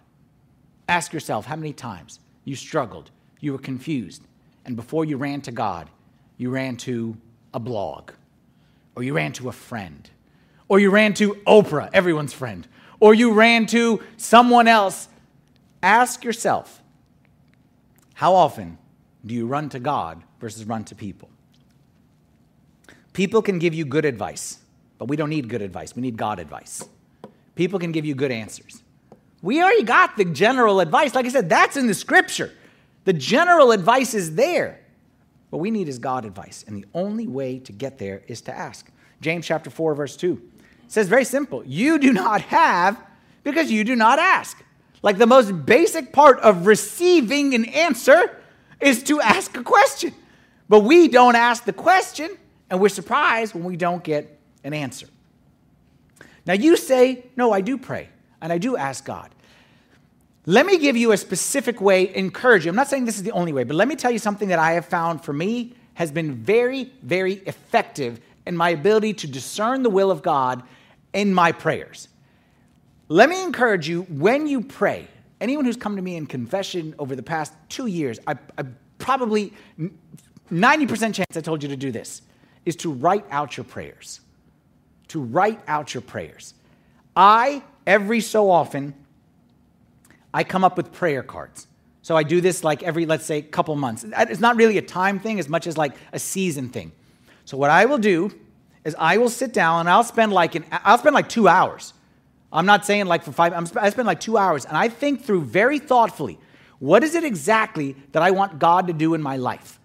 [0.88, 4.24] Ask yourself how many times you struggled, you were confused,
[4.65, 5.89] and before you ran to God,
[6.38, 7.17] you ran to
[7.54, 8.12] a blog,
[8.95, 10.10] or you ran to a friend,
[10.67, 12.67] or you ran to Oprah, everyone's friend,
[13.00, 15.10] or you ran to someone else,
[15.84, 16.82] ask yourself
[18.15, 18.78] how often
[19.26, 21.30] do you run to God versus run to people?
[23.15, 24.60] People can give you good advice,
[24.97, 25.95] but we don't need good advice.
[25.95, 26.84] We need God advice.
[27.56, 28.84] People can give you good answers.
[29.41, 31.15] We already got the general advice.
[31.15, 32.51] Like I said, that's in the scripture.
[33.06, 34.82] The general advice is there.
[35.49, 36.65] What we need is God advice.
[36.67, 38.86] And the only way to get there is to ask.
[39.21, 40.41] James chapter 4, verse 2
[40.89, 43.01] says very simple You do not have
[43.45, 44.62] because you do not ask.
[45.01, 48.41] Like the most basic part of receiving an answer
[48.82, 50.13] is to ask a question.
[50.67, 52.38] But we don't ask the question,
[52.69, 55.08] and we're surprised when we don't get an answer.
[56.45, 58.10] Now, you say, No, I do pray,
[58.41, 59.32] and I do ask God.
[60.47, 62.69] Let me give you a specific way, encourage you.
[62.69, 64.60] I'm not saying this is the only way, but let me tell you something that
[64.60, 69.82] I have found for me has been very, very effective in my ability to discern
[69.82, 70.62] the will of God
[71.13, 72.10] in my prayers.
[73.08, 75.08] Let me encourage you when you pray,
[75.41, 78.65] anyone who's come to me in confession over the past two years, I, I
[78.99, 79.54] probably
[80.51, 82.21] 90% chance I told you to do this,
[82.65, 84.21] is to write out your prayers.
[85.10, 86.54] To write out your prayers.
[87.15, 88.93] I, every so often,
[90.34, 91.67] I come up with prayer cards.
[92.01, 94.06] So I do this like every, let's say, couple months.
[94.06, 96.91] It's not really a time thing as much as like a season thing.
[97.45, 98.32] So what I will do
[98.84, 101.93] is I will sit down and I'll spend like an, I'll spend like two hours.
[102.51, 103.54] I'm not saying like for five.
[103.54, 106.38] I'm, I spend like two hours and I think through very thoughtfully.
[106.80, 109.80] What is it exactly that I want God to do in my life?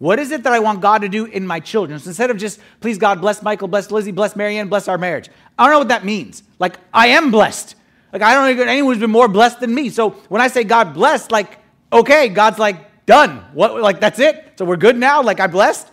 [0.00, 2.00] What is it that I want God to do in my children?
[2.00, 5.28] So instead of just, please God, bless Michael, bless Lizzie, bless Marianne, bless our marriage.
[5.58, 6.42] I don't know what that means.
[6.58, 7.74] Like, I am blessed.
[8.10, 9.90] Like, I don't know anyone who's been more blessed than me.
[9.90, 11.58] So when I say God blessed, like,
[11.92, 13.44] okay, God's like, done.
[13.52, 14.54] What, like, that's it?
[14.56, 15.22] So we're good now?
[15.22, 15.86] Like, I blessed?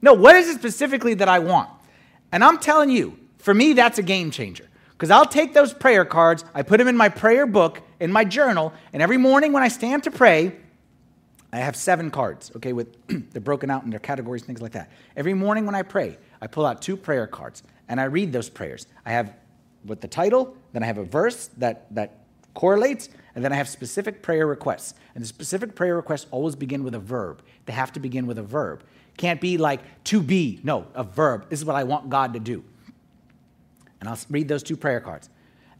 [0.00, 1.68] No, what is it specifically that I want?
[2.32, 4.66] And I'm telling you, for me, that's a game changer.
[4.92, 8.24] Because I'll take those prayer cards, I put them in my prayer book, in my
[8.24, 10.56] journal, and every morning when I stand to pray,
[11.52, 12.96] I have seven cards, okay, with
[13.32, 14.90] they're broken out in their categories, and things like that.
[15.16, 18.48] Every morning when I pray, I pull out two prayer cards and I read those
[18.48, 18.86] prayers.
[19.04, 19.34] I have
[19.84, 22.20] with the title, then I have a verse that, that
[22.54, 24.94] correlates, and then I have specific prayer requests.
[25.14, 27.42] And the specific prayer requests always begin with a verb.
[27.66, 28.84] They have to begin with a verb.
[29.16, 30.60] Can't be like to be.
[30.62, 31.48] No, a verb.
[31.48, 32.62] This is what I want God to do.
[34.00, 35.28] And I'll read those two prayer cards.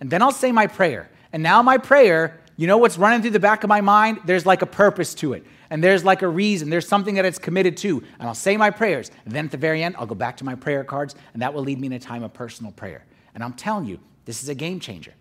[0.00, 1.10] And then I'll say my prayer.
[1.32, 4.20] And now my prayer, you know what's running through the back of my mind?
[4.26, 5.46] There's like a purpose to it.
[5.70, 6.68] And there's like a reason.
[6.68, 8.02] There's something that it's committed to.
[8.18, 9.10] And I'll say my prayers.
[9.24, 11.54] And then at the very end, I'll go back to my prayer cards, and that
[11.54, 13.06] will lead me in a time of personal prayer.
[13.34, 15.14] And I'm telling you, this is a game changer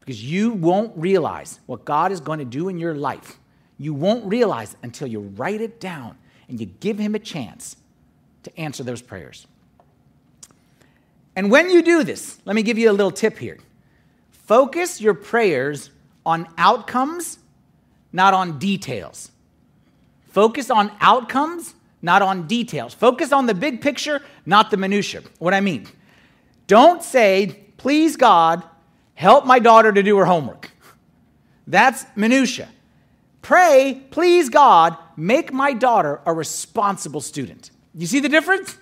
[0.00, 3.38] because you won't realize what God is going to do in your life.
[3.78, 7.76] You won't realize until you write it down and you give Him a chance
[8.42, 9.46] to answer those prayers.
[11.34, 13.60] And when you do this, let me give you a little tip here.
[14.30, 15.88] Focus your prayers
[16.24, 17.38] on outcomes,
[18.12, 19.30] not on details.
[20.30, 22.94] Focus on outcomes, not on details.
[22.94, 25.22] Focus on the big picture, not the minutia.
[25.38, 25.86] What I mean,
[26.66, 28.62] don't say, please God,
[29.14, 30.70] help my daughter to do her homework.
[31.66, 32.68] That's minutia.
[33.40, 37.70] Pray, please God, make my daughter a responsible student.
[37.94, 38.78] You see the difference?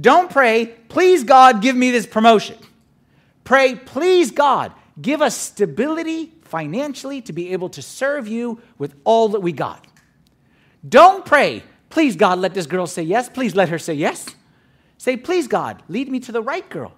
[0.00, 2.56] Don't pray, please God, give me this promotion.
[3.44, 9.30] Pray, please God, give us stability financially to be able to serve you with all
[9.30, 9.86] that we got.
[10.86, 13.30] Don't pray, please God, let this girl say yes.
[13.30, 14.26] Please let her say yes.
[14.98, 16.92] Say, please God, lead me to the right girl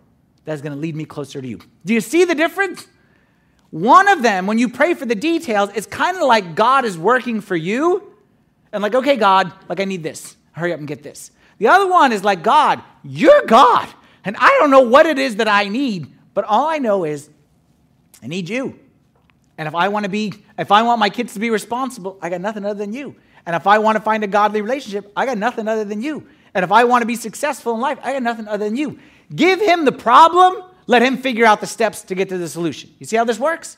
[0.44, 1.60] that's going to lead me closer to you.
[1.84, 2.88] Do you see the difference?
[3.70, 6.98] One of them, when you pray for the details, it's kind of like God is
[6.98, 8.12] working for you
[8.72, 10.36] and like, okay, God, like I need this.
[10.50, 11.30] Hurry up and get this.
[11.58, 13.88] The other one is like, God, you're God.
[14.24, 17.30] And I don't know what it is that I need, but all I know is
[18.20, 18.80] I need you.
[19.56, 22.28] And if I want to be, if I want my kids to be responsible, I
[22.28, 23.14] got nothing other than you.
[23.46, 26.26] And if I want to find a godly relationship, I got nothing other than you.
[26.54, 28.98] And if I want to be successful in life, I got nothing other than you.
[29.34, 32.90] Give him the problem, let him figure out the steps to get to the solution.
[32.98, 33.76] You see how this works?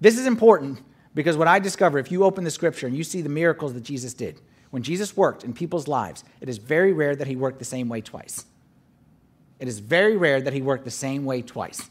[0.00, 0.80] This is important
[1.14, 3.82] because what I discover, if you open the scripture and you see the miracles that
[3.82, 7.58] Jesus did, when Jesus worked in people's lives, it is very rare that he worked
[7.58, 8.46] the same way twice.
[9.60, 11.88] It is very rare that he worked the same way twice.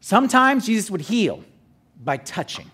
[0.00, 1.44] Sometimes Jesus would heal
[2.02, 2.70] by touching.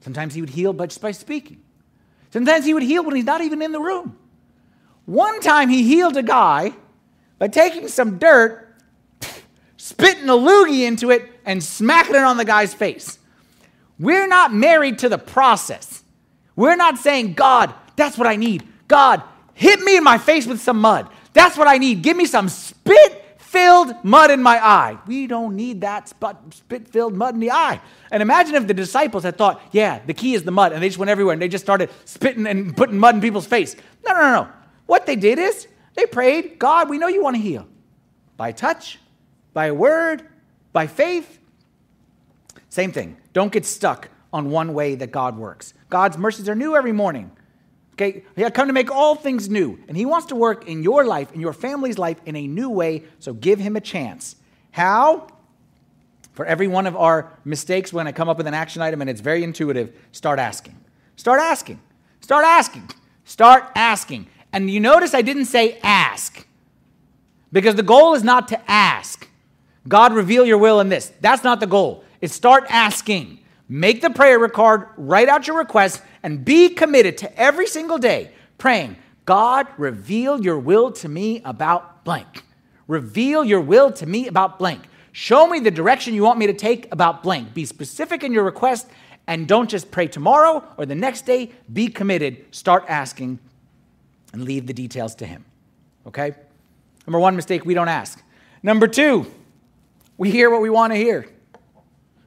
[0.00, 1.60] Sometimes he would heal by, just by speaking.
[2.30, 4.16] Sometimes he would heal when he's not even in the room.
[5.04, 6.72] One time he healed a guy
[7.38, 8.74] by taking some dirt,
[9.76, 13.18] spitting a loogie into it, and smacking it on the guy's face.
[13.98, 16.02] We're not married to the process.
[16.54, 18.66] We're not saying, God, that's what I need.
[18.88, 19.22] God,
[19.54, 21.08] hit me in my face with some mud.
[21.32, 22.02] That's what I need.
[22.02, 23.21] Give me some spit
[23.52, 24.98] filled mud in my eye.
[25.06, 27.80] We don't need that spit filled mud in the eye.
[28.10, 30.88] And imagine if the disciples had thought, yeah, the key is the mud, and they
[30.88, 33.76] just went everywhere and they just started spitting and putting mud in people's face.
[34.06, 34.48] No, no, no, no.
[34.86, 37.68] What they did is they prayed, God, we know you want to heal.
[38.38, 38.98] By touch,
[39.52, 40.26] by a word,
[40.72, 41.38] by faith.
[42.70, 43.18] Same thing.
[43.34, 45.74] Don't get stuck on one way that God works.
[45.90, 47.30] God's mercies are new every morning.
[47.94, 50.82] Okay, he had come to make all things new, and he wants to work in
[50.82, 54.36] your life, in your family's life, in a new way, so give him a chance.
[54.70, 55.28] How?
[56.32, 59.10] For every one of our mistakes, when I come up with an action item and
[59.10, 60.74] it's very intuitive, start asking.
[61.16, 61.80] Start asking.
[62.22, 62.88] Start asking.
[63.24, 64.26] Start asking.
[64.54, 66.46] And you notice I didn't say ask,
[67.52, 69.28] because the goal is not to ask.
[69.86, 71.12] God, reveal your will in this.
[71.20, 72.04] That's not the goal.
[72.22, 73.40] It's start asking.
[73.68, 78.30] Make the prayer record, write out your request, and be committed to every single day
[78.58, 82.44] praying, God, reveal your will to me about blank.
[82.86, 84.82] Reveal your will to me about blank.
[85.12, 87.54] Show me the direction you want me to take about blank.
[87.54, 88.88] Be specific in your request
[89.26, 91.52] and don't just pray tomorrow or the next day.
[91.72, 92.44] Be committed.
[92.50, 93.38] Start asking
[94.32, 95.44] and leave the details to Him.
[96.06, 96.34] Okay?
[97.06, 98.22] Number one mistake, we don't ask.
[98.62, 99.26] Number two,
[100.16, 101.26] we hear what we want to hear.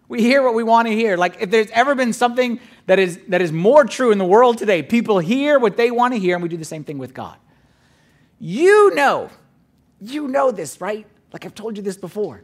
[0.07, 1.17] We hear what we want to hear.
[1.17, 4.57] Like if there's ever been something that is that is more true in the world
[4.57, 7.13] today, people hear what they want to hear, and we do the same thing with
[7.13, 7.37] God.
[8.39, 9.29] You know,
[10.01, 11.05] you know this, right?
[11.33, 12.43] Like I've told you this before.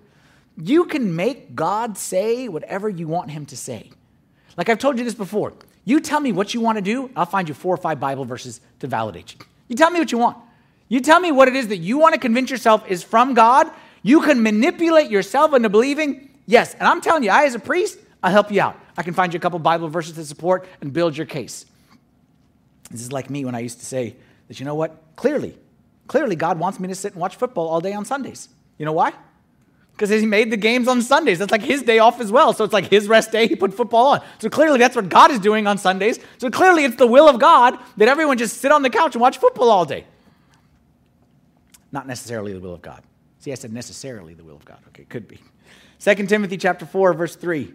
[0.58, 3.92] You can make God say whatever you want him to say.
[4.58, 5.54] Like I've told you this before.
[5.86, 8.26] You tell me what you want to do, I'll find you four or five Bible
[8.26, 9.46] verses to validate you.
[9.68, 10.38] You tell me what you want.
[10.90, 13.72] You tell me what it is that you want to convince yourself is from God.
[14.04, 17.98] You can manipulate yourself into believing Yes, and I'm telling you, I as a priest,
[18.22, 18.78] I'll help you out.
[18.98, 21.66] I can find you a couple Bible verses to support and build your case.
[22.90, 24.16] This is like me when I used to say
[24.48, 25.02] that, you know what?
[25.16, 25.58] Clearly,
[26.08, 28.50] clearly God wants me to sit and watch football all day on Sundays.
[28.78, 29.14] You know why?
[29.94, 31.40] Because he made the games on Sundays.
[31.40, 32.54] That's like his day off as well.
[32.54, 34.22] So it's like his rest day, he put football on.
[34.40, 36.20] So clearly that's what God is doing on Sundays.
[36.38, 39.22] So clearly it's the will of God that everyone just sit on the couch and
[39.22, 40.06] watch football all day.
[41.92, 43.04] Not necessarily the will of God.
[43.40, 44.80] See, I said necessarily the will of God.
[44.90, 45.40] Okay, could be.
[46.00, 47.72] 2 Timothy chapter 4 verse 3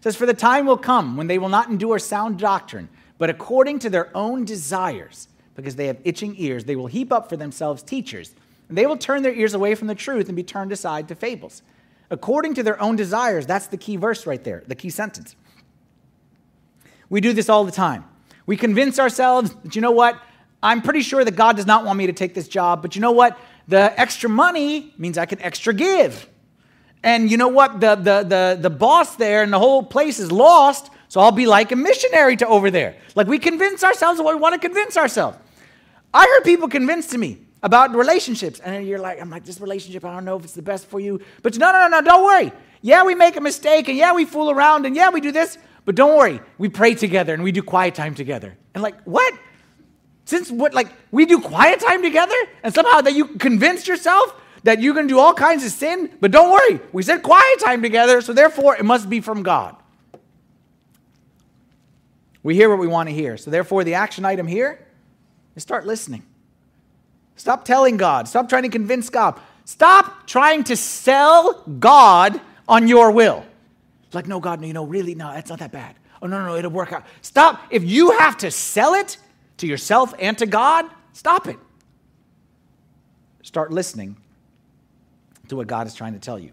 [0.00, 3.78] says for the time will come when they will not endure sound doctrine but according
[3.78, 7.82] to their own desires because they have itching ears they will heap up for themselves
[7.82, 8.34] teachers
[8.70, 11.14] and they will turn their ears away from the truth and be turned aside to
[11.16, 11.62] fables.
[12.08, 15.36] According to their own desires that's the key verse right there the key sentence.
[17.08, 18.04] We do this all the time.
[18.46, 20.20] We convince ourselves that you know what?
[20.62, 23.02] I'm pretty sure that god does not want me to take this job but you
[23.02, 23.38] know what?
[23.68, 26.28] The extra money means i can extra give
[27.02, 27.80] and you know what?
[27.80, 30.90] The, the, the, the boss there and the whole place is lost.
[31.08, 32.96] So I'll be like a missionary to over there.
[33.14, 35.38] Like we convince ourselves what we want to convince ourselves.
[36.12, 38.60] I heard people convince to me about relationships.
[38.60, 41.00] And you're like, I'm like, this relationship, I don't know if it's the best for
[41.00, 41.20] you.
[41.42, 42.52] But no, no, no, no, don't worry.
[42.82, 43.88] Yeah, we make a mistake.
[43.88, 44.86] And yeah, we fool around.
[44.86, 45.58] And yeah, we do this.
[45.84, 46.40] But don't worry.
[46.58, 48.56] We pray together and we do quiet time together.
[48.74, 49.34] And like, what?
[50.26, 52.36] Since what, like, we do quiet time together?
[52.62, 56.10] And somehow that you convinced yourself that you're going to do all kinds of sin,
[56.20, 56.80] but don't worry.
[56.92, 59.76] We said quiet time together, so therefore it must be from God.
[62.42, 63.36] We hear what we want to hear.
[63.36, 64.86] So therefore, the action item here
[65.56, 66.22] is start listening.
[67.36, 68.28] Stop telling God.
[68.28, 69.38] Stop trying to convince God.
[69.64, 73.44] Stop trying to sell God on your will.
[74.12, 75.94] Like, no, God, no, you know, really, no, it's not that bad.
[76.20, 77.04] Oh, no, no, no, it'll work out.
[77.22, 77.62] Stop.
[77.70, 79.18] If you have to sell it
[79.58, 81.58] to yourself and to God, stop it.
[83.42, 84.16] Start listening
[85.50, 86.52] to what God is trying to tell you.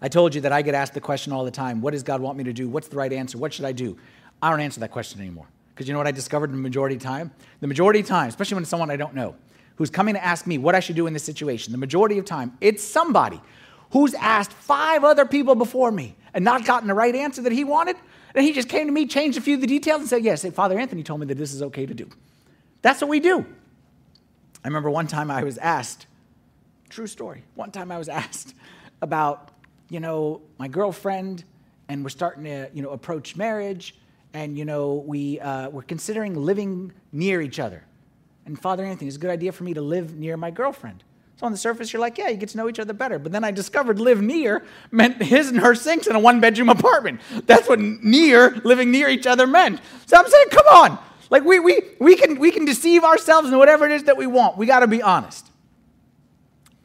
[0.00, 2.20] I told you that I get asked the question all the time what does God
[2.20, 2.68] want me to do?
[2.68, 3.38] What's the right answer?
[3.38, 3.96] What should I do?
[4.42, 5.46] I don't answer that question anymore.
[5.72, 7.30] Because you know what I discovered in the majority of time?
[7.60, 9.36] The majority of time, especially when it's someone I don't know,
[9.76, 12.24] who's coming to ask me what I should do in this situation, the majority of
[12.24, 13.40] time, it's somebody
[13.90, 17.64] who's asked five other people before me and not gotten the right answer that he
[17.64, 17.96] wanted.
[18.34, 20.44] And he just came to me, changed a few of the details, and said, Yes,
[20.50, 22.08] Father Anthony told me that this is okay to do.
[22.80, 23.46] That's what we do.
[24.64, 26.06] I remember one time I was asked
[26.92, 27.42] True story.
[27.54, 28.54] One time I was asked
[29.00, 29.50] about,
[29.88, 31.42] you know, my girlfriend,
[31.88, 33.94] and we're starting to, you know, approach marriage,
[34.34, 37.82] and, you know, we, uh, we're considering living near each other.
[38.44, 41.02] And Father Anthony, it's a good idea for me to live near my girlfriend.
[41.36, 43.18] So on the surface, you're like, yeah, you get to know each other better.
[43.18, 46.68] But then I discovered live near meant his and her sinks in a one bedroom
[46.68, 47.22] apartment.
[47.46, 49.80] That's what near, living near each other meant.
[50.04, 50.98] So I'm saying, come on.
[51.30, 54.26] Like we, we, we, can, we can deceive ourselves in whatever it is that we
[54.26, 54.58] want.
[54.58, 55.51] We got to be honest.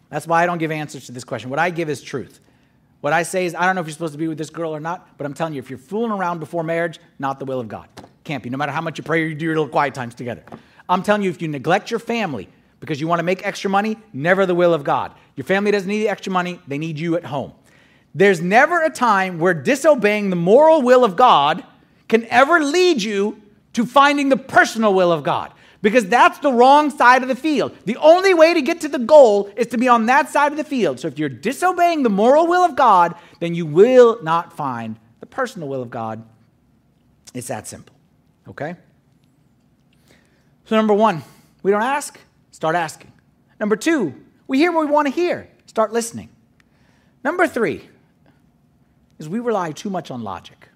[0.10, 1.50] That's why I don't give answers to this question.
[1.50, 2.40] What I give is truth.
[3.02, 4.76] What I say is, I don't know if you're supposed to be with this girl
[4.76, 7.60] or not, but I'm telling you, if you're fooling around before marriage, not the will
[7.60, 7.88] of God.
[8.24, 10.16] Can't be, no matter how much you pray or you do your little quiet times
[10.16, 10.44] together.
[10.90, 12.50] I'm telling you, if you neglect your family
[12.80, 15.14] because you want to make extra money, never the will of God.
[15.36, 17.54] Your family doesn't need the extra money, they need you at home.
[18.16, 21.64] There's never a time where disobeying the moral will of God
[22.08, 23.42] can ever lead you
[23.74, 27.76] to finding the personal will of God because that's the wrong side of the field.
[27.86, 30.58] The only way to get to the goal is to be on that side of
[30.58, 31.00] the field.
[31.00, 35.26] So if you're disobeying the moral will of God, then you will not find the
[35.26, 36.24] personal will of God.
[37.34, 37.96] It's that simple.
[38.48, 38.76] Okay?
[40.66, 41.24] So, number one,
[41.64, 42.20] we don't ask,
[42.52, 43.12] start asking.
[43.60, 44.14] Number two,
[44.48, 46.30] we hear what we want to hear, start listening.
[47.24, 47.88] Number three
[49.20, 50.68] is we rely too much on logic.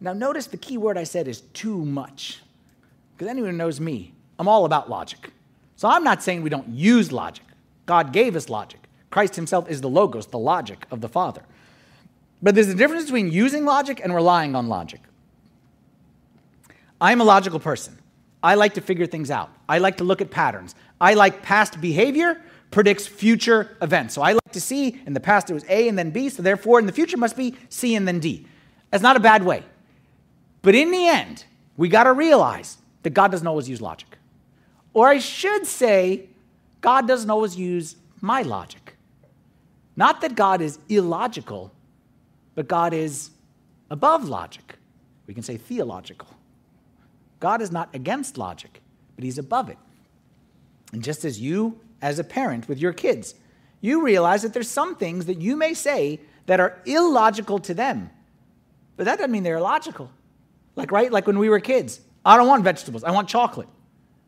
[0.00, 2.40] Now, notice the key word I said is too much.
[3.16, 5.30] Because anyone who knows me, I'm all about logic.
[5.76, 7.44] So I'm not saying we don't use logic.
[7.86, 8.80] God gave us logic.
[9.10, 11.42] Christ himself is the logos, the logic of the Father.
[12.42, 15.00] But there's a difference between using logic and relying on logic.
[17.00, 17.98] I'm a logical person.
[18.42, 19.50] I like to figure things out.
[19.68, 20.74] I like to look at patterns.
[21.00, 24.14] I like past behavior predicts future events.
[24.14, 26.42] So I like to see in the past it was A and then B, so
[26.42, 28.46] therefore in the future must be C and then D.
[28.90, 29.62] That's not a bad way.
[30.62, 31.44] But in the end,
[31.76, 34.18] we got to realize that God doesn't always use logic.
[34.92, 36.28] Or I should say,
[36.80, 38.96] God doesn't always use my logic.
[39.94, 41.70] Not that God is illogical,
[42.56, 43.30] but God is
[43.90, 44.74] above logic.
[45.28, 46.26] We can say theological.
[47.38, 48.82] God is not against logic,
[49.14, 49.78] but He's above it.
[50.92, 53.36] And just as you, as a parent with your kids,
[53.80, 58.10] you realize that there's some things that you may say that are illogical to them,
[58.96, 60.10] but that doesn't mean they're illogical.
[60.74, 61.12] Like, right?
[61.12, 62.00] Like when we were kids.
[62.26, 63.04] I don't want vegetables.
[63.04, 63.68] I want chocolate.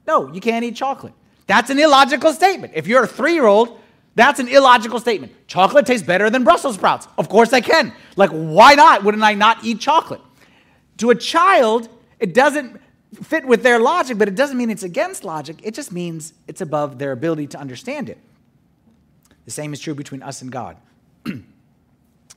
[0.07, 1.13] No, you can't eat chocolate.
[1.49, 2.73] That's an illogical statement.
[2.77, 3.79] If you're a three year old,
[4.15, 5.33] that's an illogical statement.
[5.49, 7.09] Chocolate tastes better than Brussels sprouts.
[7.19, 7.93] Of course I can.
[8.17, 9.03] Like, why not?
[9.03, 10.21] Wouldn't I not eat chocolate?
[10.99, 11.89] To a child,
[12.21, 12.81] it doesn't
[13.23, 15.61] fit with their logic, but it doesn't mean it's against logic.
[15.63, 18.19] It just means it's above their ability to understand it.
[19.45, 20.77] The same is true between us and God.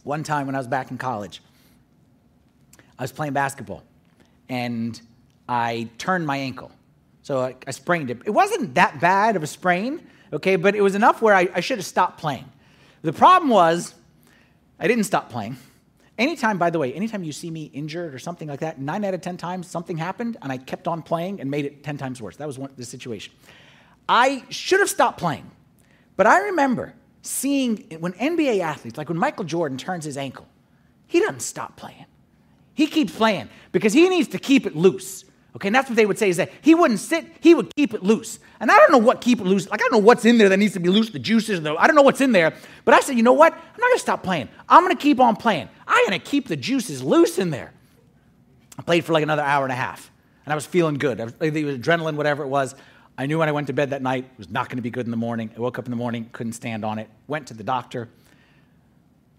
[0.04, 1.42] One time when I was back in college,
[2.98, 3.84] I was playing basketball
[4.50, 5.00] and
[5.52, 6.72] I turned my ankle.
[7.24, 8.20] So I, I, sprained it.
[8.24, 11.60] It wasn't that bad of a sprain, okay, but it was enough where I, I
[11.60, 12.46] should have stopped playing.
[13.02, 13.94] The problem was
[14.80, 15.58] I didn't stop playing.
[16.18, 19.14] Anytime, by the way, anytime you see me injured or something like that, nine out
[19.14, 22.22] of 10 times something happened and I kept on playing and made it 10 times
[22.22, 22.38] worse.
[22.38, 23.34] That was one, the situation.
[24.08, 25.52] I should have stopped playing,
[26.16, 26.94] but I remember
[27.24, 30.48] seeing when NBA athletes, like when Michael Jordan turns his ankle,
[31.08, 32.06] he doesn't stop playing.
[32.74, 35.26] He keeps playing because he needs to keep it loose.
[35.56, 37.94] Okay, and that's what they would say is that he wouldn't sit, he would keep
[37.94, 38.40] it loose.
[38.62, 40.48] And I don't know what keep it loose, like I don't know what's in there
[40.48, 42.54] that needs to be loose, the juices, the, I don't know what's in there.
[42.86, 43.54] But I said, you know what?
[43.54, 44.48] I'm not gonna stop playing.
[44.70, 45.68] I'm gonna keep on playing.
[45.88, 47.74] I'm gonna keep the juices loose in there.
[48.80, 50.10] I played for like another hour and a half,
[50.46, 51.20] and I was feeling good.
[51.20, 52.74] I was, it was adrenaline, whatever it was.
[53.18, 55.06] I knew when I went to bed that night, it was not gonna be good
[55.06, 55.52] in the morning.
[55.56, 58.08] I woke up in the morning, couldn't stand on it, went to the doctor.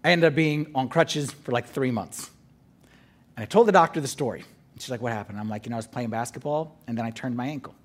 [0.03, 2.29] I ended up being on crutches for like three months.
[3.35, 4.43] And I told the doctor the story.
[4.79, 5.39] She's like, What happened?
[5.39, 7.75] I'm like, You know, I was playing basketball and then I turned my ankle.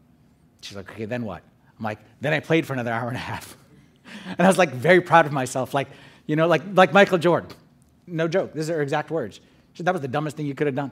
[0.60, 1.42] She's like, Okay, then what?
[1.78, 3.56] I'm like, Then I played for another hour and a half.
[4.26, 5.88] And I was like, very proud of myself, like,
[6.26, 7.50] you know, like, like Michael Jordan.
[8.06, 8.54] No joke.
[8.54, 9.36] These are her exact words.
[9.36, 10.90] She said, That was the dumbest thing you could have done.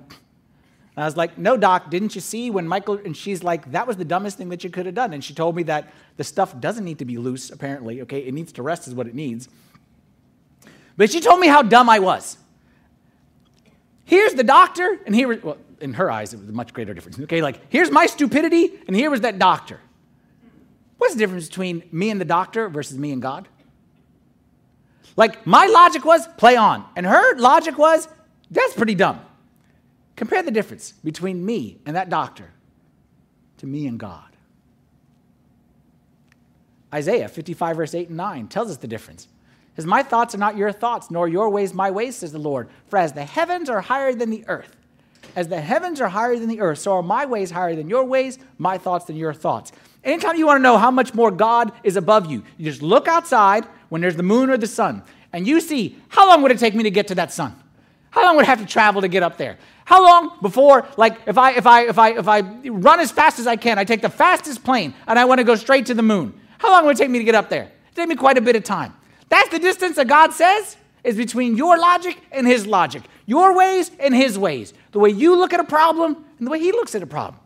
[0.97, 3.87] And I was like, No, doc, didn't you see when Michael, and she's like, That
[3.87, 5.13] was the dumbest thing that you could have done.
[5.13, 8.21] And she told me that the stuff doesn't need to be loose, apparently, okay?
[8.21, 9.49] It needs to rest, is what it needs.
[10.97, 12.39] But she told me how dumb I was.
[14.05, 17.18] Here's the doctor, and here, well, in her eyes, it was a much greater difference.
[17.20, 19.81] Okay, like, here's my stupidity, and here was that doctor.
[20.99, 23.49] What's the difference between me and the doctor versus me and God?
[25.16, 28.09] Like, my logic was play on, and her logic was
[28.51, 29.20] that's pretty dumb.
[30.14, 32.51] Compare the difference between me and that doctor
[33.59, 34.37] to me and God.
[36.95, 39.29] Isaiah 55, verse 8 and 9 tells us the difference.
[39.77, 42.70] As my thoughts are not your thoughts, nor your ways my ways, says the Lord.
[42.89, 44.77] For as the heavens are higher than the earth,
[45.37, 48.05] as the heavens are higher than the earth, so are my ways higher than your
[48.05, 49.70] ways, my thoughts than your thoughts.
[50.03, 53.07] Anytime you want to know how much more God is above you, you just look
[53.07, 56.59] outside when there's the moon or the sun, and you see how long would it
[56.59, 57.55] take me to get to that sun?
[58.11, 59.59] How long would I have to travel to get up there?
[59.84, 63.39] How long before, like, if I if I if I if I run as fast
[63.39, 65.95] as I can, I take the fastest plane and I want to go straight to
[65.95, 66.32] the moon.
[66.59, 67.64] How long would it take me to get up there?
[67.64, 68.95] It take me quite a bit of time.
[69.28, 73.91] That's the distance that God says is between your logic and his logic, your ways
[74.01, 76.95] and his ways, the way you look at a problem and the way he looks
[76.95, 77.39] at a problem.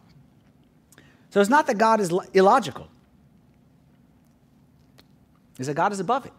[1.31, 2.87] So it's not that God is illogical,
[5.59, 6.33] it's that God is above it.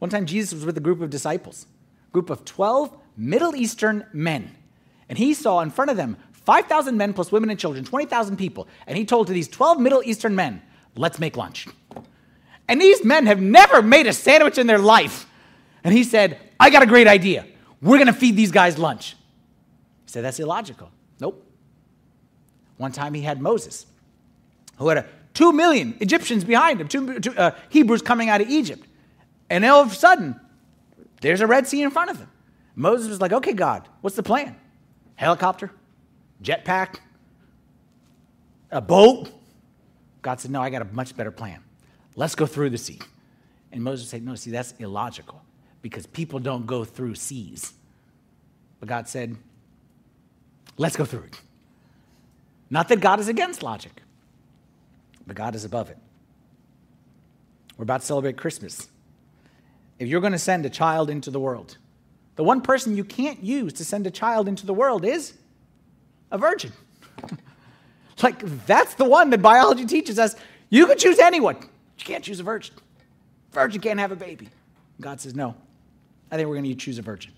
[0.00, 1.68] One time Jesus was with a group of disciples,
[2.08, 4.50] a group of 12 Middle Eastern men.
[5.08, 8.66] and he saw in front of them 5,000 men plus women and children, 20,000 people.
[8.88, 10.62] And he told to these 12 Middle Eastern men,
[10.96, 11.68] let's make lunch.
[12.66, 15.26] And these men have never made a sandwich in their life.
[15.84, 17.46] And he said, I got a great idea.
[17.80, 19.14] We're going to feed these guys lunch.
[20.14, 20.92] Said, That's illogical.
[21.18, 21.44] Nope.
[22.76, 23.84] One time he had Moses,
[24.76, 28.48] who had a, two million Egyptians behind him, two, two uh, Hebrews coming out of
[28.48, 28.86] Egypt.
[29.50, 30.38] And all of a sudden,
[31.20, 32.30] there's a Red Sea in front of them.
[32.76, 34.54] Moses was like, Okay, God, what's the plan?
[35.16, 35.72] Helicopter?
[36.40, 37.00] Jetpack?
[38.70, 39.32] A boat?
[40.22, 41.60] God said, No, I got a much better plan.
[42.14, 43.00] Let's go through the sea.
[43.72, 45.42] And Moses said, No, see, that's illogical
[45.82, 47.72] because people don't go through seas.
[48.78, 49.36] But God said,
[50.76, 51.40] Let's go through it.
[52.70, 54.02] Not that God is against logic,
[55.26, 55.98] but God is above it.
[57.76, 58.88] We're about to celebrate Christmas.
[59.98, 61.78] If you're going to send a child into the world,
[62.36, 65.34] the one person you can't use to send a child into the world is
[66.30, 66.72] a virgin.
[68.22, 70.34] like, that's the one that biology teaches us.
[70.68, 72.74] You can choose anyone, you can't choose a virgin.
[73.52, 74.48] Virgin can't have a baby.
[75.00, 75.54] God says, no,
[76.30, 77.32] I think we're going to choose a virgin.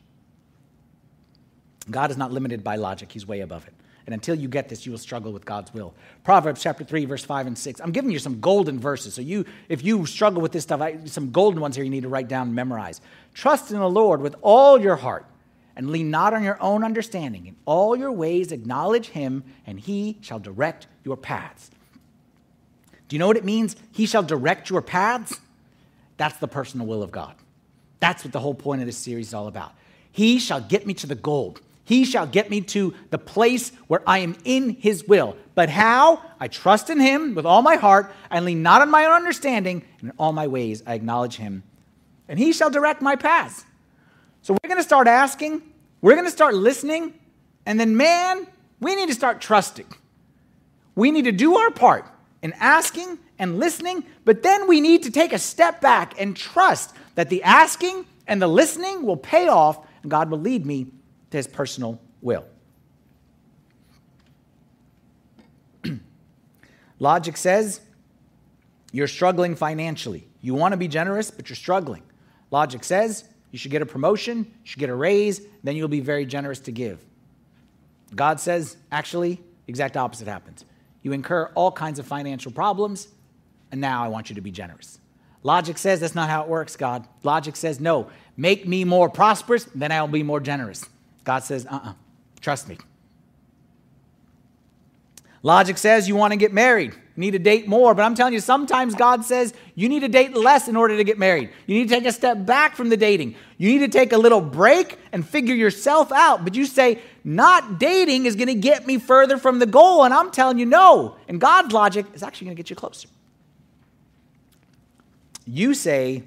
[1.90, 3.74] God is not limited by logic, He's way above it.
[4.06, 5.92] And until you get this, you will struggle with God's will.
[6.22, 7.80] Proverbs chapter 3, verse 5 and 6.
[7.80, 9.14] I'm giving you some golden verses.
[9.14, 12.04] So you, if you struggle with this stuff, I, some golden ones here you need
[12.04, 13.00] to write down and memorize.
[13.34, 15.26] Trust in the Lord with all your heart
[15.74, 17.46] and lean not on your own understanding.
[17.46, 21.70] In all your ways acknowledge him, and he shall direct your paths.
[23.08, 23.76] Do you know what it means?
[23.92, 25.40] He shall direct your paths.
[26.16, 27.34] That's the personal will of God.
[28.00, 29.74] That's what the whole point of this series is all about.
[30.12, 31.56] He shall get me to the goal.
[31.86, 35.36] He shall get me to the place where I am in his will.
[35.54, 36.20] But how?
[36.40, 38.12] I trust in him with all my heart.
[38.28, 39.84] I lean not on my own understanding.
[40.00, 41.62] And in all my ways I acknowledge him.
[42.28, 43.64] And he shall direct my paths.
[44.42, 45.62] So we're going to start asking,
[46.00, 47.14] we're going to start listening,
[47.64, 48.48] and then, man,
[48.80, 49.86] we need to start trusting.
[50.96, 52.04] We need to do our part
[52.42, 56.94] in asking and listening, but then we need to take a step back and trust
[57.14, 60.88] that the asking and the listening will pay off and God will lead me
[61.36, 62.44] his personal will.
[66.98, 67.80] Logic says
[68.92, 70.26] you're struggling financially.
[70.40, 72.02] You want to be generous, but you're struggling.
[72.50, 76.00] Logic says you should get a promotion, you should get a raise, then you'll be
[76.00, 77.04] very generous to give.
[78.14, 80.64] God says, actually, exact opposite happens.
[81.02, 83.08] You incur all kinds of financial problems,
[83.70, 84.98] and now I want you to be generous.
[85.42, 87.06] Logic says that's not how it works, God.
[87.22, 90.86] Logic says, no, make me more prosperous, then I'll be more generous.
[91.26, 91.94] God says, uh uh-uh, uh
[92.40, 92.78] trust me.
[95.42, 98.40] Logic says you want to get married, need to date more, but I'm telling you,
[98.40, 101.50] sometimes God says you need to date less in order to get married.
[101.66, 103.34] You need to take a step back from the dating.
[103.58, 106.42] You need to take a little break and figure yourself out.
[106.42, 110.14] But you say, not dating is going to get me further from the goal, and
[110.14, 111.16] I'm telling you, no.
[111.28, 113.08] And God's logic is actually going to get you closer.
[115.44, 116.24] You say,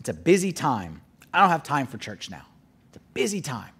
[0.00, 1.02] it's a busy time.
[1.34, 2.46] I don't have time for church now.
[2.88, 3.73] It's a busy time.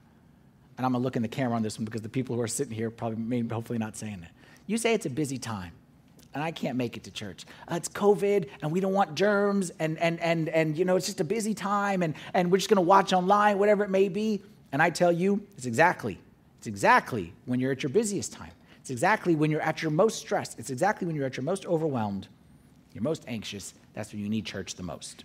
[0.77, 2.43] And I'm going to look in the camera on this one because the people who
[2.43, 4.33] are sitting here probably, maybe, hopefully, not saying that.
[4.67, 5.73] You say it's a busy time,
[6.35, 7.45] and I can't make it to church.
[7.71, 11.07] Uh, it's COVID, and we don't want germs, and, and, and, and you know, it's
[11.07, 14.09] just a busy time, and, and we're just going to watch online, whatever it may
[14.09, 14.43] be.
[14.73, 16.19] And I tell you, it's exactly,
[16.59, 18.51] it's exactly when you're at your busiest time.
[18.81, 20.59] It's exactly when you're at your most stressed.
[20.59, 22.27] It's exactly when you're at your most overwhelmed,
[22.93, 23.75] you're most anxious.
[23.93, 25.25] That's when you need church the most.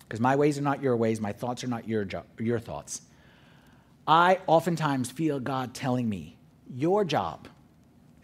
[0.00, 3.00] Because my ways are not your ways, my thoughts are not your, jo- your thoughts.
[4.06, 6.36] I oftentimes feel God telling me,
[6.68, 7.48] your job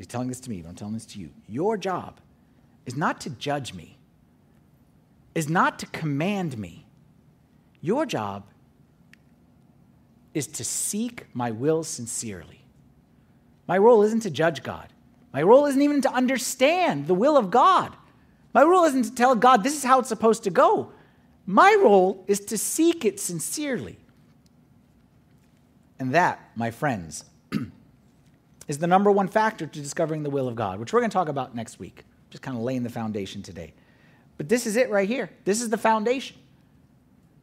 [0.00, 1.28] He's telling this to me, but I'm telling this to you.
[1.46, 2.20] Your job
[2.86, 3.98] is not to judge me,
[5.34, 6.86] is not to command me.
[7.82, 8.44] Your job
[10.32, 12.64] is to seek my will sincerely.
[13.68, 14.88] My role isn't to judge God.
[15.34, 17.94] My role isn't even to understand the will of God.
[18.54, 20.92] My role isn't to tell God this is how it's supposed to go.
[21.44, 23.98] My role is to seek it sincerely.
[26.00, 27.24] And that, my friends,
[28.68, 31.14] is the number one factor to discovering the will of God, which we're going to
[31.14, 32.04] talk about next week.
[32.30, 33.74] Just kind of laying the foundation today.
[34.38, 35.30] But this is it right here.
[35.44, 36.38] This is the foundation.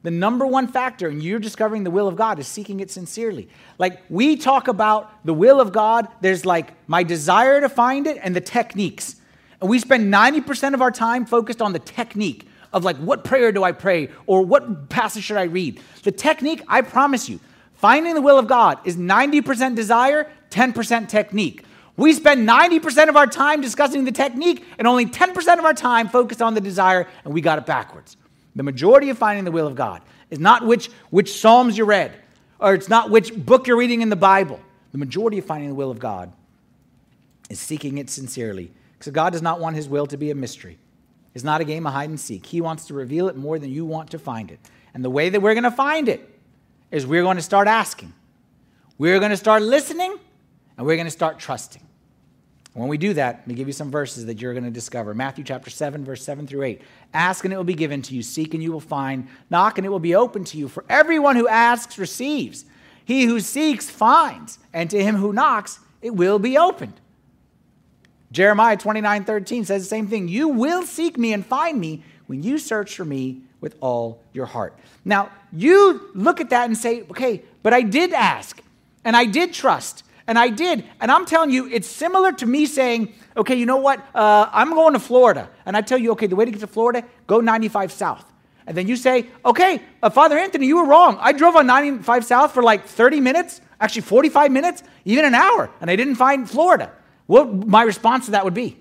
[0.02, 3.48] The number one factor in you discovering the will of God is seeking it sincerely.
[3.78, 8.18] Like we talk about the will of God, there's like my desire to find it
[8.24, 9.18] and the techniques.
[9.62, 13.52] And we spend 90% of our time focused on the technique of like what prayer
[13.52, 15.80] do I pray or what passage should I read.
[16.04, 17.40] The technique, I promise you,
[17.78, 21.64] finding the will of God is 90% desire 10% technique.
[21.96, 26.08] We spend 90% of our time discussing the technique and only 10% of our time
[26.08, 28.18] focused on the desire, and we got it backwards.
[28.56, 32.14] The majority of finding the will of God is not which, which Psalms you read,
[32.60, 34.60] or it's not which book you're reading in the Bible.
[34.92, 36.32] the majority of finding the will of God
[37.50, 38.72] is seeking it sincerely.
[38.98, 40.80] Because God does not want his will to be a mystery.
[41.36, 42.46] It's not a game of hide and seek.
[42.46, 44.60] He wants to reveal it more than you want to find it.
[44.94, 46.37] And the way that we're going to find it
[46.92, 48.14] is we're going to start asking.
[48.98, 50.18] We're going to start listening
[50.78, 51.82] and we're going to start trusting.
[52.74, 55.16] When we do that, let me give you some verses that you're going to discover.
[55.16, 56.82] Matthew chapter 7, verse 7 through 8.
[57.12, 58.22] Ask and it will be given to you.
[58.22, 59.28] Seek and you will find.
[59.50, 60.68] Knock and it will be open to you.
[60.68, 62.66] For everyone who asks receives.
[63.04, 64.60] He who seeks finds.
[64.74, 67.02] And to him who knocks, it will be opened.
[68.32, 70.28] Jeremiah 29, 13 says the same thing.
[70.28, 74.46] You will seek me and find me when you search for me with all your
[74.46, 74.78] heart.
[75.04, 78.62] Now, you look at that and say, okay, but I did ask
[79.04, 80.84] and I did trust and I did.
[81.00, 84.00] And I'm telling you, it's similar to me saying, okay, you know what?
[84.14, 85.50] Uh, I'm going to Florida.
[85.66, 88.26] And I tell you, okay, the way to get to Florida, go 95 South.
[88.68, 91.18] And then you say, okay, uh, Father Anthony, you were wrong.
[91.22, 95.72] I drove on 95 South for like 30 minutes, actually 45 minutes, even an hour,
[95.80, 96.92] and I didn't find Florida.
[97.28, 98.78] What my response to that would be?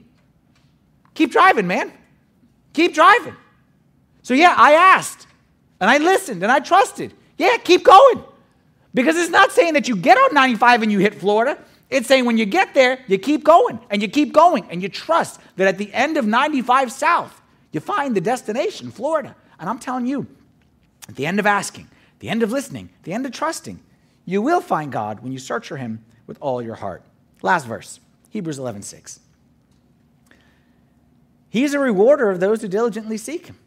[1.14, 1.92] Keep driving, man.
[2.72, 3.36] Keep driving.
[4.26, 5.28] So, yeah, I asked
[5.78, 7.14] and I listened and I trusted.
[7.38, 8.24] Yeah, keep going.
[8.92, 11.56] Because it's not saying that you get on 95 and you hit Florida.
[11.90, 14.88] It's saying when you get there, you keep going and you keep going and you
[14.88, 19.36] trust that at the end of 95 South, you find the destination, Florida.
[19.60, 20.26] And I'm telling you,
[21.08, 23.78] at the end of asking, the end of listening, the end of trusting,
[24.24, 27.04] you will find God when you search for him with all your heart.
[27.42, 28.00] Last verse,
[28.30, 29.20] Hebrews 11 6.
[31.48, 33.58] He is a rewarder of those who diligently seek him.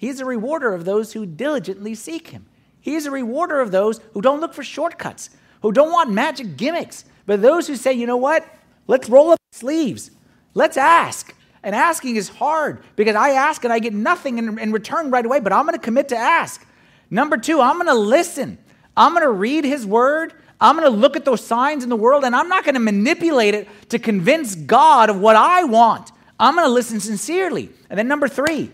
[0.00, 2.46] He is a rewarder of those who diligently seek him.
[2.80, 5.28] He is a rewarder of those who don't look for shortcuts,
[5.60, 8.48] who don't want magic gimmicks, but those who say, you know what?
[8.86, 10.10] Let's roll up sleeves.
[10.54, 11.34] Let's ask.
[11.62, 15.26] And asking is hard because I ask and I get nothing in, in return right
[15.26, 16.66] away, but I'm going to commit to ask.
[17.10, 18.56] Number two, I'm going to listen.
[18.96, 20.32] I'm going to read his word.
[20.62, 22.80] I'm going to look at those signs in the world and I'm not going to
[22.80, 26.10] manipulate it to convince God of what I want.
[26.38, 27.68] I'm going to listen sincerely.
[27.90, 28.70] And then number three,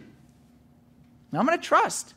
[1.37, 2.15] I'm going to trust.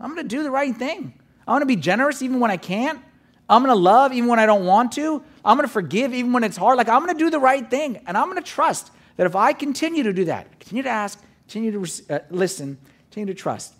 [0.00, 1.14] I'm going to do the right thing.
[1.46, 3.00] I'm going to be generous even when I can't.
[3.48, 5.22] I'm going to love even when I don't want to.
[5.44, 6.76] I'm going to forgive even when it's hard.
[6.76, 8.02] Like, I'm going to do the right thing.
[8.06, 11.22] And I'm going to trust that if I continue to do that, continue to ask,
[11.48, 12.78] continue to uh, listen,
[13.10, 13.74] continue to trust,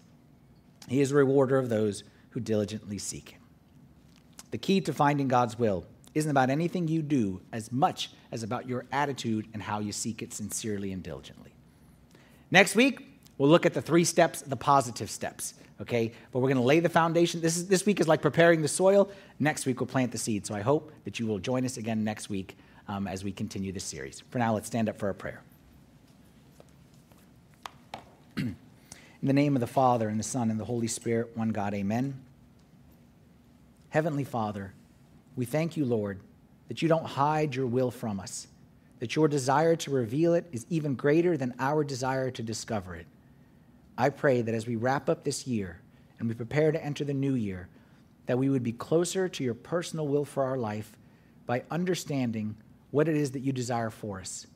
[0.89, 3.41] He is a rewarder of those who diligently seek Him.
[4.53, 5.85] The key to finding God's will
[6.15, 10.23] isn't about anything you do as much as about your attitude and how you seek
[10.23, 11.53] it sincerely and diligently.
[12.51, 13.06] Next week,
[13.39, 16.13] we'll look at the three steps, the positive steps okay?
[16.33, 17.41] But we're going to lay the foundation.
[17.41, 19.11] This, is, this week is like preparing the soil.
[19.39, 20.47] Next week, we'll plant the seed.
[20.47, 22.57] So I hope that you will join us again next week
[22.89, 24.23] um, as we continue this series.
[24.31, 25.43] For now, let's stand up for a prayer.
[28.37, 28.57] In
[29.23, 32.21] the name of the Father, and the Son, and the Holy Spirit, one God, amen.
[33.91, 34.73] Heavenly Father,
[35.37, 36.21] we thank you, Lord,
[36.69, 38.47] that you don't hide your will from us,
[39.01, 43.07] that your desire to reveal it is even greater than our desire to discover it.
[43.99, 45.81] I pray that as we wrap up this year
[46.19, 47.69] and we prepare to enter the new year,
[48.27, 50.97] that we would be closer to your personal will for our life
[51.47, 52.57] by understanding
[52.91, 54.47] what it is that you desire for us.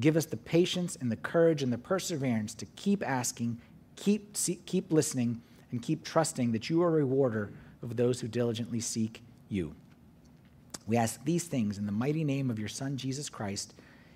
[0.00, 3.60] Give us the patience and the courage and the perseverance to keep asking,
[3.96, 5.40] keep, see, keep listening,
[5.70, 7.52] and keep trusting that you are a rewarder
[7.82, 9.74] of those who diligently seek you.
[10.86, 13.74] We ask these things in the mighty name of your Son, Jesus Christ,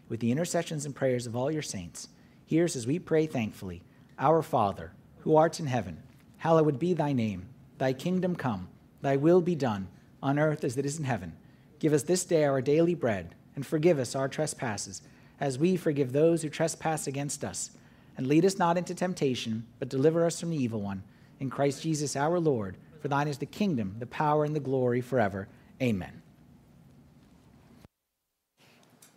[0.09, 2.09] with the intercessions and prayers of all your saints.
[2.47, 3.83] Hear us as we pray thankfully.
[4.19, 6.03] Our Father, who art in heaven,
[6.39, 7.47] hallowed be thy name.
[7.79, 8.69] Thy kingdom come,
[9.01, 9.89] thy will be done,
[10.23, 11.33] on earth as it is in heaven.
[11.79, 15.03] Give us this day our daily bread, and forgive us our trespasses,
[15.41, 17.73] as we forgive those who trespass against us.
[18.17, 21.03] And lead us not into temptation, but deliver us from the evil one.
[21.41, 25.01] In Christ Jesus our Lord, for thine is the kingdom, the power, and the glory
[25.01, 25.49] forever.
[25.81, 26.23] Amen.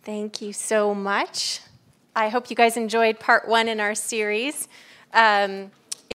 [0.02, 1.60] Thank you so much.
[2.16, 4.68] I hope you guys enjoyed part one in our series.
[5.12, 5.70] Um,